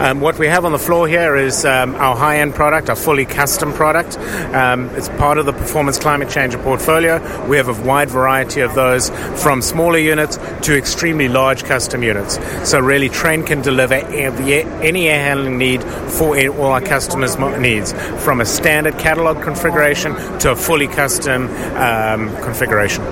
Um, 0.00 0.22
what 0.22 0.38
we 0.38 0.46
have 0.46 0.64
on 0.64 0.72
the 0.72 0.78
floor 0.78 1.06
here 1.06 1.36
is 1.36 1.66
um, 1.66 1.94
our 1.96 2.16
high 2.16 2.38
end 2.38 2.54
product, 2.54 2.88
our 2.88 2.96
fully 2.96 3.26
custom 3.26 3.74
product. 3.74 4.16
Um, 4.54 4.88
it's 4.96 5.10
part 5.10 5.36
of 5.36 5.44
the 5.44 5.52
Performance 5.52 5.98
Climate 5.98 6.30
Changer 6.30 6.56
portfolio. 6.56 7.18
We 7.46 7.58
have 7.58 7.68
a 7.68 7.86
wide 7.86 8.08
variety 8.08 8.62
of 8.62 8.74
those 8.74 9.10
from 9.42 9.60
smaller 9.60 9.98
units 9.98 10.38
to 10.62 10.74
extremely 10.74 11.28
large 11.28 11.64
custom 11.64 12.02
units. 12.02 12.38
So, 12.66 12.80
really, 12.80 13.10
Trane 13.10 13.46
can 13.46 13.60
deliver 13.60 13.92
any 13.92 15.08
air 15.08 15.22
handling 15.22 15.58
need 15.58 15.82
for 15.82 16.34
all 16.48 16.72
our 16.72 16.80
customers' 16.80 17.38
needs, 17.58 17.92
from 18.24 18.40
a 18.40 18.46
standard 18.46 18.96
catalog 18.98 19.42
configuration 19.42 20.14
to 20.38 20.52
a 20.52 20.56
fully 20.56 20.88
custom 20.88 21.48
um, 21.76 22.34
configuration. 22.42 23.04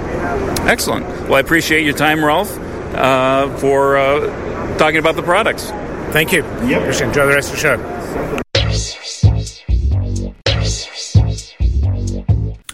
Excellent. 0.67 1.05
Well, 1.25 1.35
I 1.35 1.41
appreciate 1.41 1.85
your 1.85 1.95
time, 1.95 2.25
Rolf, 2.25 2.51
uh, 2.95 3.55
for 3.59 3.99
uh, 3.99 4.79
talking 4.79 5.01
about 5.01 5.17
the 5.17 5.23
products. 5.23 5.71
Thank 6.13 6.33
you. 6.33 6.43
Yep. 6.67 6.85
Just 6.87 7.01
enjoy 7.03 7.27
the 7.27 7.35
rest 7.35 7.53
of 7.53 7.57
the 7.57 7.61
show. 7.61 9.19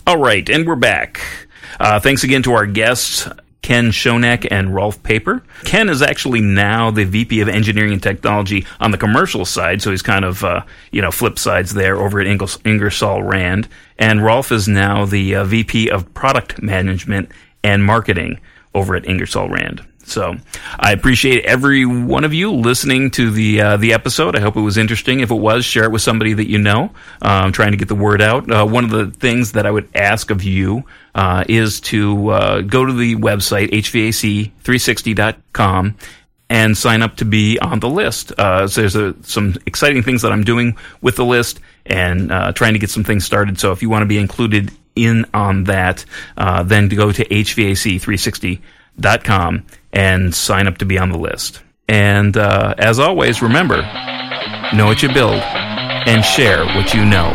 All 0.07 0.19
right, 0.19 0.49
and 0.49 0.67
we're 0.67 0.77
back. 0.77 1.21
Uh, 1.81 1.99
thanks 1.99 2.25
again 2.25 2.43
to 2.43 2.53
our 2.53 2.67
guests, 2.67 3.27
Ken 3.63 3.91
Schoeneck 3.91 4.47
and 4.51 4.75
Rolf 4.75 5.03
Paper. 5.03 5.43
Ken 5.65 5.89
is 5.89 6.03
actually 6.03 6.43
now 6.43 6.91
the 6.91 7.05
VP 7.05 7.41
of 7.41 7.49
Engineering 7.49 7.93
and 7.95 8.03
Technology 8.03 8.67
on 8.81 8.91
the 8.91 8.99
commercial 8.99 9.45
side, 9.47 9.81
so 9.81 9.91
he's 9.91 10.03
kind 10.03 10.25
of, 10.25 10.45
uh, 10.45 10.63
you 10.93 11.01
know, 11.01 11.11
flip 11.11 11.39
sides 11.39 11.73
there 11.75 11.97
over 11.97 12.21
at 12.21 12.27
Ingers- 12.27 12.61
Ingersoll 12.67 13.23
Rand. 13.23 13.67
And 13.99 14.23
Rolf 14.23 14.53
is 14.53 14.69
now 14.69 15.07
the 15.07 15.37
uh, 15.37 15.45
VP 15.45 15.89
of 15.91 16.13
Product 16.13 16.63
Management 16.63 17.31
and 17.63 17.83
Marketing 17.85 18.39
over 18.75 18.95
at 18.95 19.07
Ingersoll 19.07 19.49
Rand. 19.49 19.83
So 20.07 20.37
I 20.79 20.93
appreciate 20.93 21.45
every 21.45 21.85
one 21.87 22.23
of 22.25 22.35
you 22.35 22.53
listening 22.53 23.11
to 23.13 23.31
the 23.31 23.61
uh, 23.61 23.77
the 23.77 23.93
episode. 23.93 24.35
I 24.37 24.41
hope 24.41 24.57
it 24.57 24.61
was 24.61 24.77
interesting. 24.77 25.21
If 25.21 25.31
it 25.31 25.37
was, 25.37 25.65
share 25.65 25.85
it 25.85 25.93
with 25.93 26.03
somebody 26.03 26.35
that 26.35 26.49
you 26.49 26.59
know. 26.59 26.91
Uh, 27.23 27.49
trying 27.51 27.71
to 27.73 27.77
get 27.77 27.89
the 27.89 27.95
word 27.95 28.21
out. 28.21 28.51
Uh, 28.51 28.67
one 28.67 28.83
of 28.85 28.91
the 28.91 29.07
things 29.07 29.53
that 29.53 29.65
I 29.67 29.71
would 29.71 29.89
ask 29.95 30.31
of 30.31 30.43
you 30.43 30.83
uh, 31.15 31.45
is 31.49 31.81
to 31.83 32.31
uh, 32.31 32.61
go 32.61 32.85
to 32.85 32.93
the 32.93 33.15
website 33.17 33.71
hvac360.com 33.71 35.97
and 36.51 36.77
sign 36.77 37.01
up 37.03 37.17
to 37.17 37.25
be 37.25 37.59
on 37.59 37.81
the 37.81 37.89
list. 37.89 38.33
Uh, 38.33 38.69
so 38.69 38.83
there's 38.83 38.97
a, 38.97 39.15
some 39.23 39.57
exciting 39.67 40.03
things 40.03 40.21
that 40.23 40.33
I'm 40.33 40.45
doing 40.45 40.77
with 41.01 41.17
the 41.17 41.25
list 41.25 41.61
and 41.87 42.29
trying 42.55 42.75
to 42.75 42.79
get 42.79 42.91
some 42.91 43.05
things 43.05 43.25
started. 43.25 43.59
So 43.59 43.73
if 43.73 43.81
you 43.83 43.91
want 43.91 44.03
to 44.03 44.07
be 44.07 44.19
included 44.19 44.71
in 44.95 45.27
on 45.35 45.65
that, 45.65 46.05
uh, 46.37 46.63
then 46.63 46.89
go 46.89 47.11
to 47.13 47.25
HVAC360.com 47.25 49.67
and 49.95 50.35
sign 50.35 50.67
up 50.67 50.79
to 50.79 50.85
be 50.85 50.99
on 50.99 51.11
the 51.11 51.19
list. 51.19 51.63
And 51.89 52.37
uh, 52.37 52.75
as 52.79 52.99
always, 52.99 53.41
remember 53.41 53.83
know 54.75 54.87
what 54.87 55.03
you 55.03 55.13
build 55.13 55.35
and 55.35 56.25
share 56.25 56.65
what 56.67 56.93
you 56.95 57.05
know. 57.05 57.33